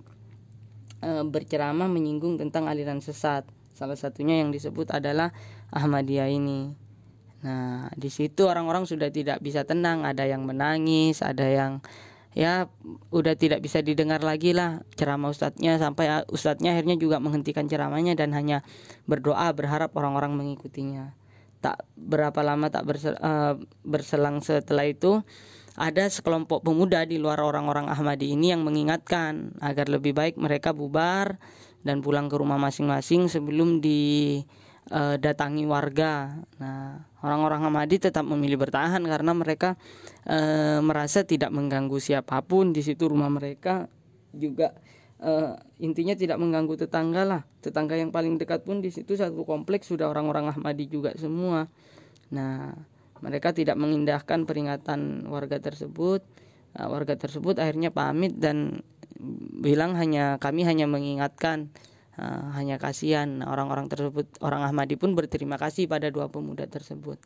e, 1.07 1.23
berceramah 1.23 1.87
menyinggung 1.87 2.35
tentang 2.35 2.67
aliran 2.67 2.99
sesat 2.99 3.47
Salah 3.81 3.97
satunya 3.97 4.45
yang 4.45 4.53
disebut 4.53 4.93
adalah 4.93 5.33
Ahmadiyah 5.73 6.29
ini. 6.29 6.77
Nah, 7.41 7.89
di 7.97 8.13
situ 8.13 8.45
orang-orang 8.45 8.85
sudah 8.85 9.09
tidak 9.09 9.41
bisa 9.41 9.65
tenang, 9.65 10.05
ada 10.05 10.29
yang 10.29 10.45
menangis, 10.45 11.25
ada 11.25 11.49
yang 11.49 11.81
ya 12.37 12.69
udah 13.09 13.35
tidak 13.41 13.65
bisa 13.65 13.81
didengar 13.81 14.21
lagi 14.21 14.55
lah 14.55 14.87
ceramah 14.95 15.35
ustadznya 15.35 15.83
sampai 15.83 16.29
ustadznya 16.31 16.79
akhirnya 16.79 16.95
juga 16.95 17.19
menghentikan 17.19 17.67
ceramahnya 17.67 18.15
dan 18.15 18.31
hanya 18.37 18.63
berdoa 19.09 19.49
berharap 19.57 19.97
orang-orang 19.97 20.37
mengikutinya. 20.37 21.17
Tak 21.65 21.89
berapa 21.97 22.37
lama 22.45 22.69
tak 22.69 22.85
bersel, 22.85 23.17
uh, 23.17 23.57
berselang 23.81 24.45
setelah 24.45 24.85
itu 24.85 25.25
ada 25.81 26.05
sekelompok 26.05 26.61
pemuda 26.61 27.09
di 27.09 27.17
luar 27.17 27.41
orang-orang 27.41 27.89
Ahmadi 27.89 28.37
ini 28.37 28.53
yang 28.53 28.61
mengingatkan 28.61 29.57
agar 29.65 29.89
lebih 29.89 30.13
baik 30.13 30.37
mereka 30.37 30.77
bubar 30.77 31.41
dan 31.81 32.05
pulang 32.05 32.29
ke 32.29 32.37
rumah 32.37 32.61
masing-masing 32.61 33.29
sebelum 33.29 33.81
didatangi 33.81 35.65
uh, 35.65 35.71
warga. 35.71 36.37
Nah, 36.61 37.09
orang-orang 37.25 37.69
Ahmadi 37.69 37.97
tetap 38.01 38.25
memilih 38.29 38.61
bertahan 38.61 39.01
karena 39.05 39.33
mereka 39.33 39.81
uh, 40.29 40.81
merasa 40.85 41.25
tidak 41.25 41.49
mengganggu 41.53 41.97
siapa 41.97 42.45
pun 42.45 42.77
di 42.77 42.85
situ 42.85 43.09
rumah 43.09 43.33
mereka 43.33 43.89
juga 44.31 44.77
uh, 45.25 45.57
intinya 45.81 46.13
tidak 46.17 46.37
mengganggu 46.37 46.87
tetangga 46.87 47.25
lah. 47.25 47.43
Tetangga 47.65 47.97
yang 47.97 48.13
paling 48.13 48.37
dekat 48.37 48.65
pun 48.65 48.85
di 48.85 48.93
situ 48.93 49.17
satu 49.17 49.45
kompleks 49.49 49.89
sudah 49.89 50.09
orang-orang 50.09 50.53
Ahmadi 50.53 50.85
juga 50.89 51.17
semua. 51.17 51.69
Nah, 52.31 52.77
mereka 53.21 53.53
tidak 53.53 53.77
mengindahkan 53.77 54.49
peringatan 54.49 55.29
warga 55.29 55.61
tersebut. 55.61 56.25
Nah, 56.77 56.87
warga 56.89 57.17
tersebut 57.19 57.61
akhirnya 57.61 57.93
pamit 57.93 58.37
dan 58.39 58.81
bilang 59.61 59.95
hanya 60.01 60.41
kami 60.41 60.65
hanya 60.65 60.89
mengingatkan 60.89 61.69
uh, 62.17 62.57
hanya 62.57 62.81
kasihan. 62.81 63.45
Orang-orang 63.45 63.87
tersebut 63.87 64.27
orang 64.41 64.65
Ahmadi 64.65 64.97
pun 64.97 65.13
berterima 65.13 65.61
kasih 65.61 65.87
pada 65.87 66.09
dua 66.09 66.33
pemuda 66.33 66.65
tersebut. 66.67 67.21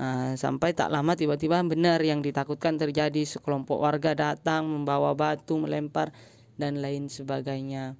Uh, 0.00 0.34
sampai 0.40 0.72
tak 0.72 0.88
lama 0.88 1.12
tiba-tiba 1.12 1.60
benar 1.64 2.00
yang 2.04 2.20
ditakutkan 2.20 2.76
terjadi. 2.76 3.24
Sekelompok 3.24 3.80
warga 3.80 4.12
datang 4.12 4.68
membawa 4.68 5.16
batu 5.16 5.56
melempar 5.56 6.12
dan 6.60 6.80
lain 6.80 7.08
sebagainya. 7.08 7.96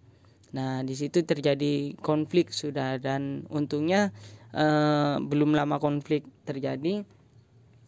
Nah, 0.53 0.85
di 0.85 0.93
situ 0.93 1.25
terjadi 1.25 1.97
konflik 2.01 2.53
sudah. 2.53 3.01
Dan 3.01 3.49
untungnya 3.49 4.13
eh, 4.53 5.17
belum 5.17 5.57
lama 5.57 5.81
konflik 5.81 6.29
terjadi 6.45 7.05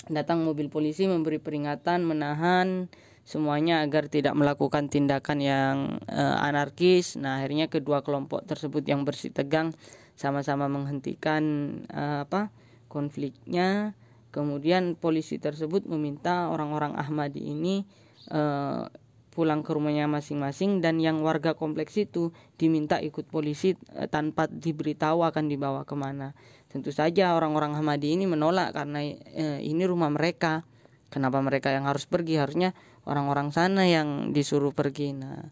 datang 0.09 0.45
mobil 0.45 0.69
polisi 0.69 1.09
memberi 1.09 1.41
peringatan 1.41 2.05
menahan 2.05 2.93
semuanya 3.25 3.81
agar 3.81 4.13
tidak 4.13 4.37
melakukan 4.37 4.93
tindakan 4.93 5.39
yang 5.41 5.77
uh, 6.07 6.37
anarkis. 6.45 7.17
Nah, 7.17 7.41
akhirnya 7.41 7.73
kedua 7.73 8.05
kelompok 8.05 8.45
tersebut 8.45 8.85
yang 8.85 9.03
bersih 9.09 9.33
tegang 9.33 9.73
sama-sama 10.15 10.69
menghentikan 10.69 11.43
uh, 11.89 12.29
apa 12.29 12.53
konfliknya. 12.93 13.97
Kemudian 14.29 14.99
polisi 14.99 15.41
tersebut 15.41 15.89
meminta 15.89 16.53
orang-orang 16.53 16.99
Ahmadi 16.99 17.55
ini 17.55 17.87
uh, 18.29 18.87
pulang 19.35 19.67
ke 19.67 19.75
rumahnya 19.75 20.07
masing-masing 20.07 20.79
dan 20.79 21.03
yang 21.03 21.19
warga 21.19 21.59
kompleks 21.59 21.99
itu 21.99 22.31
diminta 22.55 23.03
ikut 23.03 23.27
polisi 23.27 23.75
tanpa 24.15 24.47
diberitahu 24.47 25.27
akan 25.27 25.51
dibawa 25.51 25.83
ke 25.83 25.99
mana. 25.99 26.39
Tentu 26.71 26.95
saja 26.95 27.35
orang-orang 27.35 27.75
Ahmadi 27.75 28.15
ini 28.15 28.27
menolak 28.31 28.75
karena 28.75 29.03
uh, 29.11 29.59
ini 29.59 29.83
rumah 29.87 30.11
mereka. 30.11 30.63
Kenapa 31.11 31.39
mereka 31.39 31.71
yang 31.71 31.87
harus 31.87 32.11
pergi? 32.11 32.43
Harusnya 32.43 32.75
orang-orang 33.05 33.53
sana 33.53 33.89
yang 33.89 34.33
disuruh 34.37 34.73
pergi. 34.73 35.17
Nah, 35.17 35.49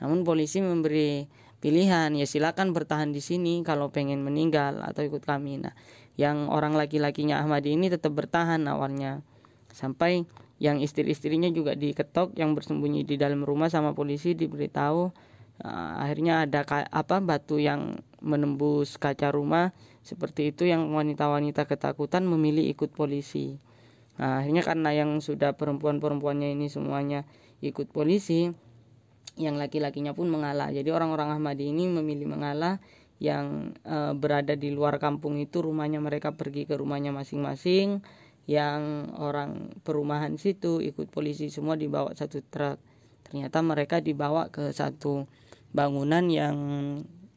namun 0.00 0.24
polisi 0.24 0.60
memberi 0.60 1.24
pilihan 1.64 2.12
ya 2.12 2.26
silakan 2.28 2.76
bertahan 2.76 3.14
di 3.14 3.24
sini 3.24 3.64
kalau 3.64 3.88
pengen 3.88 4.20
meninggal 4.20 4.84
atau 4.84 5.04
ikut 5.04 5.24
kami. 5.24 5.64
Nah, 5.64 5.72
yang 6.20 6.52
orang 6.52 6.76
laki-lakinya 6.76 7.40
Ahmadi 7.40 7.74
ini 7.74 7.88
tetap 7.88 8.12
bertahan 8.12 8.60
awalnya 8.68 9.24
sampai 9.74 10.28
yang 10.62 10.78
istri-istrinya 10.78 11.50
juga 11.50 11.74
diketok 11.74 12.38
yang 12.38 12.54
bersembunyi 12.54 13.02
di 13.02 13.18
dalam 13.18 13.42
rumah 13.42 13.66
sama 13.66 13.90
polisi 13.90 14.38
diberitahu 14.38 15.10
uh, 15.62 15.92
akhirnya 15.98 16.46
ada 16.46 16.62
apa 16.94 17.18
batu 17.18 17.58
yang 17.58 17.98
menembus 18.22 18.96
kaca 18.96 19.34
rumah 19.34 19.74
seperti 20.04 20.54
itu 20.54 20.68
yang 20.68 20.92
wanita-wanita 20.92 21.64
ketakutan 21.68 22.24
memilih 22.28 22.64
ikut 22.70 22.92
polisi. 22.92 23.56
Nah, 24.14 24.42
akhirnya 24.42 24.62
karena 24.62 24.90
yang 24.94 25.18
sudah 25.18 25.58
perempuan-perempuannya 25.58 26.54
ini 26.54 26.70
semuanya 26.70 27.26
ikut 27.58 27.90
polisi, 27.90 28.52
yang 29.34 29.58
laki-lakinya 29.58 30.14
pun 30.14 30.30
mengalah. 30.30 30.70
Jadi 30.70 30.94
orang-orang 30.94 31.34
Ahmadi 31.34 31.74
ini 31.74 31.90
memilih 31.90 32.30
mengalah 32.30 32.78
yang 33.18 33.74
e, 33.82 34.14
berada 34.14 34.54
di 34.54 34.70
luar 34.70 35.02
kampung 35.02 35.38
itu 35.42 35.62
rumahnya 35.62 35.98
mereka 35.98 36.34
pergi 36.34 36.66
ke 36.66 36.78
rumahnya 36.78 37.10
masing-masing. 37.10 38.02
Yang 38.44 38.82
orang 39.16 39.72
perumahan 39.82 40.36
situ 40.36 40.78
ikut 40.84 41.08
polisi 41.08 41.48
semua 41.48 41.74
dibawa 41.74 42.12
satu 42.14 42.44
truk. 42.44 42.78
Ternyata 43.24 43.58
mereka 43.64 43.98
dibawa 44.04 44.52
ke 44.52 44.70
satu 44.70 45.26
bangunan 45.74 46.30
yang 46.30 46.56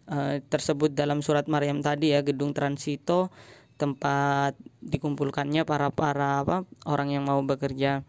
e, 0.06 0.44
tersebut 0.46 0.94
dalam 0.94 1.26
surat 1.26 1.50
Maryam 1.50 1.82
tadi 1.82 2.14
ya 2.14 2.22
gedung 2.22 2.54
transito 2.54 3.34
tempat 3.78 4.58
dikumpulkannya 4.82 5.64
para 5.64 5.94
para 5.94 6.42
apa 6.42 6.66
orang 6.90 7.14
yang 7.14 7.24
mau 7.30 7.40
bekerja 7.46 8.02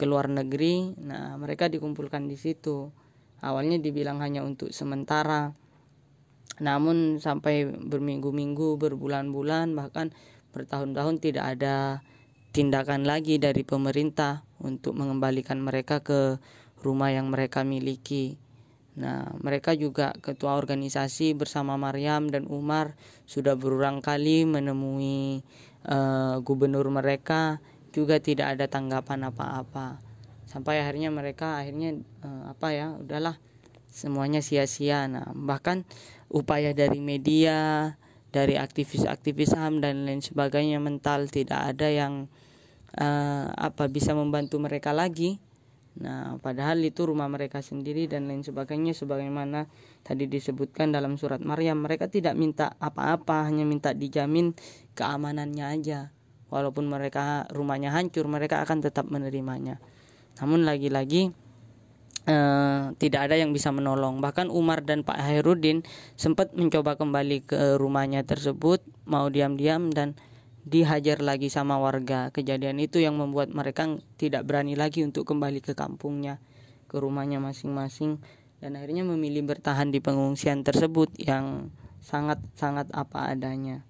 ke 0.00 0.08
luar 0.08 0.32
negeri. 0.32 0.96
Nah, 0.96 1.36
mereka 1.36 1.68
dikumpulkan 1.68 2.24
di 2.24 2.40
situ. 2.40 2.88
Awalnya 3.44 3.76
dibilang 3.80 4.24
hanya 4.24 4.40
untuk 4.40 4.72
sementara. 4.72 5.52
Namun 6.60 7.20
sampai 7.20 7.68
berminggu-minggu, 7.68 8.80
berbulan-bulan 8.80 9.76
bahkan 9.76 10.12
bertahun-tahun 10.56 11.20
tidak 11.20 11.44
ada 11.56 12.04
tindakan 12.50 13.06
lagi 13.06 13.36
dari 13.36 13.62
pemerintah 13.62 14.42
untuk 14.60 14.98
mengembalikan 14.98 15.60
mereka 15.62 16.00
ke 16.00 16.40
rumah 16.80 17.12
yang 17.12 17.28
mereka 17.28 17.64
miliki. 17.64 18.36
Nah, 19.00 19.32
mereka 19.40 19.72
juga 19.72 20.12
ketua 20.20 20.60
organisasi 20.60 21.32
bersama 21.32 21.80
Maryam 21.80 22.28
dan 22.28 22.44
Umar 22.44 22.92
sudah 23.24 23.56
berulang 23.56 24.04
kali 24.04 24.44
menemui 24.44 25.40
uh, 25.88 26.36
gubernur 26.44 26.84
mereka 26.92 27.64
juga 27.96 28.20
tidak 28.20 28.60
ada 28.60 28.68
tanggapan 28.68 29.32
apa-apa. 29.32 29.96
Sampai 30.44 30.84
akhirnya 30.84 31.08
mereka 31.08 31.56
akhirnya 31.56 31.96
uh, 32.20 32.52
apa 32.52 32.76
ya, 32.76 32.86
udahlah 33.00 33.40
semuanya 33.88 34.44
sia-sia. 34.44 35.08
Nah, 35.08 35.32
bahkan 35.32 35.88
upaya 36.28 36.76
dari 36.76 37.00
media, 37.00 37.96
dari 38.30 38.60
aktivis-aktivis 38.60 39.56
HAM 39.56 39.80
dan 39.80 40.04
lain 40.04 40.20
sebagainya 40.20 40.76
mental 40.76 41.26
tidak 41.32 41.72
ada 41.74 41.88
yang 41.88 42.28
uh, 43.00 43.48
apa 43.48 43.88
bisa 43.88 44.12
membantu 44.12 44.60
mereka 44.60 44.92
lagi 44.92 45.40
Nah, 45.98 46.38
padahal 46.38 46.78
itu 46.86 47.02
rumah 47.02 47.26
mereka 47.26 47.58
sendiri 47.58 48.06
dan 48.06 48.30
lain 48.30 48.46
sebagainya 48.46 48.94
sebagaimana 48.94 49.66
tadi 50.06 50.30
disebutkan 50.30 50.94
dalam 50.94 51.18
surat 51.18 51.42
Maryam, 51.42 51.82
mereka 51.82 52.06
tidak 52.06 52.38
minta 52.38 52.78
apa-apa, 52.78 53.50
hanya 53.50 53.66
minta 53.66 53.90
dijamin 53.90 54.54
keamanannya 54.94 55.66
aja. 55.66 56.14
Walaupun 56.50 56.86
mereka 56.86 57.46
rumahnya 57.50 57.90
hancur, 57.90 58.30
mereka 58.30 58.62
akan 58.62 58.82
tetap 58.86 59.10
menerimanya. 59.10 59.82
Namun 60.38 60.62
lagi-lagi 60.62 61.30
eh, 62.26 62.82
tidak 62.94 63.20
ada 63.30 63.34
yang 63.38 63.50
bisa 63.50 63.74
menolong. 63.74 64.22
Bahkan 64.22 64.46
Umar 64.50 64.86
dan 64.86 65.02
Pak 65.02 65.18
Hairudin 65.18 65.82
sempat 66.14 66.54
mencoba 66.54 66.94
kembali 66.94 67.50
ke 67.50 67.78
rumahnya 67.78 68.22
tersebut, 68.22 68.82
mau 69.10 69.26
diam-diam 69.26 69.90
dan 69.90 70.14
dihajar 70.64 71.24
lagi 71.24 71.48
sama 71.48 71.80
warga. 71.80 72.28
Kejadian 72.30 72.80
itu 72.80 73.00
yang 73.00 73.16
membuat 73.16 73.52
mereka 73.52 73.88
tidak 74.20 74.44
berani 74.44 74.76
lagi 74.76 75.04
untuk 75.04 75.24
kembali 75.24 75.64
ke 75.64 75.72
kampungnya, 75.72 76.40
ke 76.90 76.96
rumahnya 77.00 77.40
masing-masing 77.40 78.20
dan 78.60 78.76
akhirnya 78.76 79.08
memilih 79.08 79.48
bertahan 79.48 79.88
di 79.88 80.04
pengungsian 80.04 80.60
tersebut 80.60 81.16
yang 81.16 81.72
sangat-sangat 82.04 82.92
apa 82.92 83.32
adanya. 83.32 83.88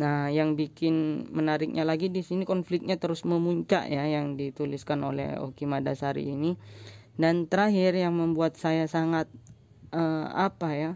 Nah, 0.00 0.32
yang 0.32 0.58
bikin 0.58 1.26
menariknya 1.30 1.86
lagi 1.86 2.10
di 2.10 2.24
sini 2.26 2.48
konfliknya 2.48 2.98
terus 2.98 3.22
memuncak 3.22 3.86
ya 3.86 4.08
yang 4.08 4.34
dituliskan 4.34 5.04
oleh 5.06 5.38
Oki 5.38 5.68
Madasari 5.68 6.26
ini. 6.26 6.58
Dan 7.20 7.46
terakhir 7.46 7.94
yang 7.94 8.16
membuat 8.16 8.56
saya 8.56 8.88
sangat 8.88 9.28
uh, 9.92 10.26
apa 10.32 10.68
ya? 10.72 10.92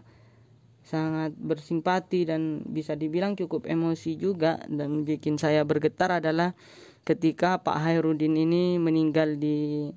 Sangat 0.85 1.33
bersimpati 1.33 2.29
dan 2.29 2.61
bisa 2.69 2.93
dibilang 2.93 3.33
cukup 3.33 3.65
emosi 3.65 4.21
juga. 4.21 4.61
Dan 4.69 5.01
bikin 5.01 5.41
saya 5.41 5.65
bergetar 5.65 6.21
adalah 6.21 6.53
ketika 7.01 7.59
Pak 7.65 7.81
Hairudin 7.81 8.37
ini 8.37 8.77
meninggal 8.77 9.41
di 9.41 9.89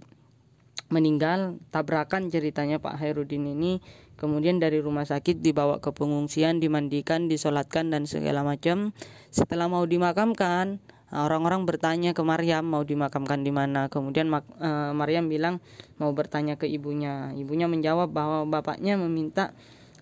meninggal 0.89 1.61
tabrakan 1.69 2.33
ceritanya 2.33 2.81
Pak 2.81 2.97
Hairudin 2.97 3.53
ini. 3.53 3.85
Kemudian 4.19 4.59
dari 4.59 4.83
rumah 4.83 5.07
sakit 5.07 5.39
dibawa 5.45 5.79
ke 5.79 5.95
pengungsian 5.95 6.59
dimandikan 6.59 7.31
disolatkan 7.31 7.93
dan 7.93 8.09
segala 8.09 8.43
macam. 8.43 8.91
Setelah 9.31 9.71
mau 9.71 9.87
dimakamkan 9.87 10.83
orang-orang 11.15 11.65
bertanya 11.65 12.13
ke 12.13 12.21
Maryam 12.27 12.67
mau 12.67 12.83
dimakamkan 12.83 13.47
di 13.47 13.53
mana? 13.55 13.87
Kemudian 13.87 14.27
uh, 14.33 14.43
Maryam 14.91 15.31
bilang 15.31 15.63
mau 16.03 16.11
bertanya 16.11 16.59
ke 16.59 16.67
ibunya. 16.67 17.31
Ibunya 17.37 17.71
menjawab 17.71 18.11
bahwa 18.11 18.43
bapaknya 18.49 18.99
meminta 18.99 19.55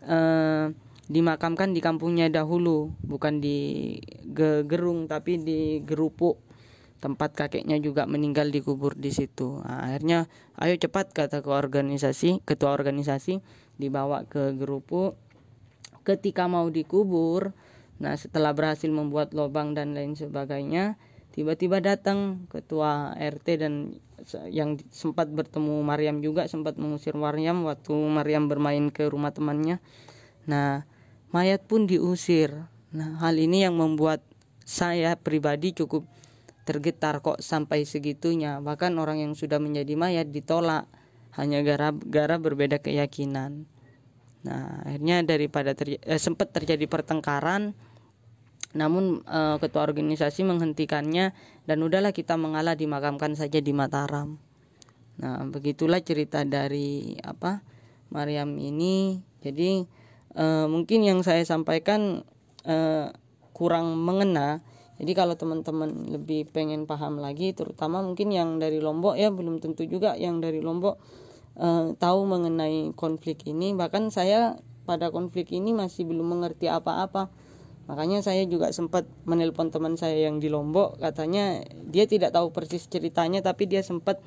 uh, 0.07 0.73
dimakamkan 1.07 1.71
di 1.71 1.79
kampungnya 1.79 2.27
dahulu, 2.27 2.95
bukan 3.07 3.39
di 3.39 3.99
Gerung 4.67 5.07
tapi 5.07 5.39
di 5.39 5.83
Gerupuk. 5.83 6.43
Tempat 6.97 7.37
kakeknya 7.37 7.77
juga 7.77 8.09
meninggal 8.09 8.49
dikubur 8.49 8.97
di 8.97 9.13
situ. 9.13 9.61
Nah, 9.61 9.85
akhirnya, 9.85 10.27
ayo 10.57 10.75
cepat 10.81 11.13
kata 11.13 11.45
ke 11.45 11.51
organisasi, 11.53 12.41
ketua 12.43 12.73
organisasi 12.73 13.45
dibawa 13.77 14.25
ke 14.25 14.57
Gerupuk. 14.57 15.15
Ketika 16.03 16.49
mau 16.49 16.67
dikubur, 16.73 17.53
nah 18.01 18.17
setelah 18.17 18.57
berhasil 18.57 18.89
membuat 18.89 19.37
lubang 19.37 19.77
dan 19.77 19.93
lain 19.93 20.17
sebagainya, 20.17 20.97
tiba-tiba 21.37 21.85
datang 21.85 22.49
ketua 22.49 23.13
RT 23.13 23.47
dan 23.61 24.01
yang 24.49 24.81
sempat 24.91 25.29
bertemu 25.31 25.85
Maryam 25.85 26.25
juga 26.25 26.49
sempat 26.49 26.81
mengusir 26.81 27.15
Maryam 27.15 27.69
waktu 27.69 27.93
Maryam 27.93 28.49
bermain 28.49 28.89
ke 28.91 29.07
rumah 29.07 29.31
temannya. 29.31 29.79
Nah, 30.47 30.87
mayat 31.35 31.67
pun 31.67 31.87
diusir. 31.87 32.67
Nah, 32.95 33.19
hal 33.21 33.37
ini 33.37 33.67
yang 33.67 33.77
membuat 33.77 34.23
saya 34.67 35.15
pribadi 35.15 35.75
cukup 35.75 36.07
tergetar 36.67 37.23
kok 37.23 37.39
sampai 37.39 37.87
segitunya. 37.87 38.59
Bahkan 38.59 38.99
orang 38.99 39.23
yang 39.23 39.33
sudah 39.39 39.63
menjadi 39.63 39.95
mayat 39.95 40.31
ditolak 40.35 40.91
hanya 41.39 41.63
gara-gara 41.63 42.37
berbeda 42.41 42.83
keyakinan. 42.83 43.71
Nah, 44.47 44.83
akhirnya 44.87 45.27
daripada 45.27 45.75
terj 45.75 45.99
eh, 46.03 46.21
sempat 46.23 46.55
terjadi 46.55 46.87
pertengkaran 46.87 47.75
namun 48.77 49.25
eh, 49.25 49.57
ketua 49.59 49.87
organisasi 49.89 50.45
menghentikannya 50.47 51.33
dan 51.65 51.79
udahlah 51.81 52.13
kita 52.13 52.37
mengalah 52.37 52.79
dimakamkan 52.79 53.35
saja 53.35 53.59
di 53.59 53.73
Mataram. 53.73 54.39
Nah, 55.17 55.49
begitulah 55.49 56.05
cerita 56.05 56.45
dari 56.45 57.17
apa? 57.25 57.65
Maryam 58.13 58.55
ini. 58.61 59.19
Jadi 59.41 59.83
uh, 60.37 60.67
mungkin 60.69 61.03
yang 61.03 61.25
saya 61.25 61.43
sampaikan 61.43 62.23
uh, 62.69 63.11
kurang 63.57 63.97
mengena. 63.97 64.61
Jadi 64.97 65.13
kalau 65.13 65.37
teman-teman 65.37 66.09
lebih 66.09 66.49
pengen 66.49 66.89
paham 66.89 67.21
lagi 67.21 67.53
terutama 67.53 68.01
mungkin 68.01 68.33
yang 68.33 68.57
dari 68.57 68.81
Lombok 68.81 69.21
ya 69.21 69.29
belum 69.29 69.61
tentu 69.61 69.85
juga 69.85 70.17
yang 70.17 70.41
dari 70.41 70.65
Lombok 70.65 70.97
uh, 71.61 71.93
tahu 71.97 72.21
mengenai 72.25 72.97
konflik 72.97 73.45
ini. 73.45 73.77
Bahkan 73.77 74.09
saya 74.09 74.57
pada 74.89 75.13
konflik 75.13 75.53
ini 75.53 75.77
masih 75.77 76.09
belum 76.09 76.39
mengerti 76.39 76.73
apa-apa. 76.73 77.29
Makanya 77.87 78.19
saya 78.25 78.43
juga 78.49 78.73
sempat 78.73 79.07
menelpon 79.29 79.71
teman 79.71 79.95
saya 80.01 80.17
yang 80.27 80.41
di 80.41 80.49
Lombok. 80.49 80.97
Katanya 80.97 81.61
dia 81.87 82.09
tidak 82.09 82.33
tahu 82.33 82.51
persis 82.51 82.89
ceritanya 82.89 83.45
tapi 83.45 83.69
dia 83.69 83.85
sempat 83.85 84.19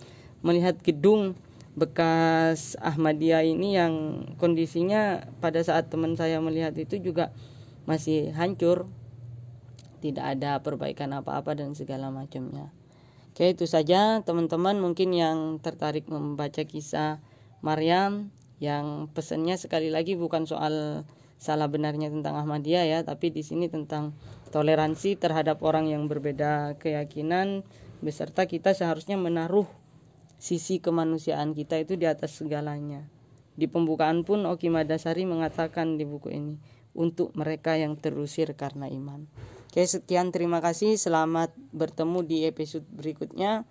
melihat 0.45 0.77
gedung 0.79 1.35
bekas 1.79 2.75
Ahmadiyah 2.83 3.47
ini 3.47 3.79
yang 3.79 4.27
kondisinya 4.35 5.31
pada 5.39 5.63
saat 5.63 5.87
teman 5.87 6.19
saya 6.19 6.43
melihat 6.43 6.75
itu 6.75 6.99
juga 6.99 7.31
masih 7.87 8.35
hancur. 8.35 8.91
Tidak 9.99 10.23
ada 10.23 10.59
perbaikan 10.59 11.11
apa-apa 11.15 11.55
dan 11.55 11.75
segala 11.75 12.11
macamnya. 12.11 12.71
Oke 13.31 13.55
itu 13.55 13.63
saja 13.63 14.19
teman-teman 14.27 14.75
mungkin 14.83 15.15
yang 15.15 15.63
tertarik 15.63 16.11
membaca 16.11 16.67
kisah 16.67 17.23
Maryam 17.63 18.35
yang 18.59 19.07
pesannya 19.15 19.55
sekali 19.55 19.87
lagi 19.87 20.19
bukan 20.19 20.43
soal 20.43 21.07
salah 21.39 21.71
benarnya 21.71 22.11
tentang 22.11 22.35
Ahmadiyah 22.35 22.83
ya, 22.83 22.99
tapi 23.07 23.31
di 23.31 23.39
sini 23.47 23.71
tentang 23.71 24.11
toleransi 24.51 25.15
terhadap 25.15 25.63
orang 25.63 25.87
yang 25.87 26.11
berbeda 26.11 26.75
keyakinan 26.83 27.63
beserta 28.03 28.43
kita 28.43 28.75
seharusnya 28.75 29.15
menaruh 29.15 29.67
sisi 30.39 30.79
kemanusiaan 30.79 31.51
kita 31.51 31.77
itu 31.77 31.99
di 31.99 32.07
atas 32.07 32.39
segalanya. 32.39 33.05
Di 33.59 33.67
pembukaan 33.67 34.23
pun 34.23 34.47
Oki 34.47 34.71
Madasari 34.71 35.27
mengatakan 35.27 35.99
di 35.99 36.07
buku 36.07 36.31
ini 36.31 36.55
untuk 36.95 37.35
mereka 37.35 37.75
yang 37.75 37.99
terusir 37.99 38.55
karena 38.55 38.87
iman. 38.87 39.27
Oke, 39.69 39.85
sekian 39.85 40.33
terima 40.33 40.63
kasih. 40.63 40.97
Selamat 40.97 41.53
bertemu 41.75 42.25
di 42.25 42.37
episode 42.47 42.87
berikutnya. 42.89 43.67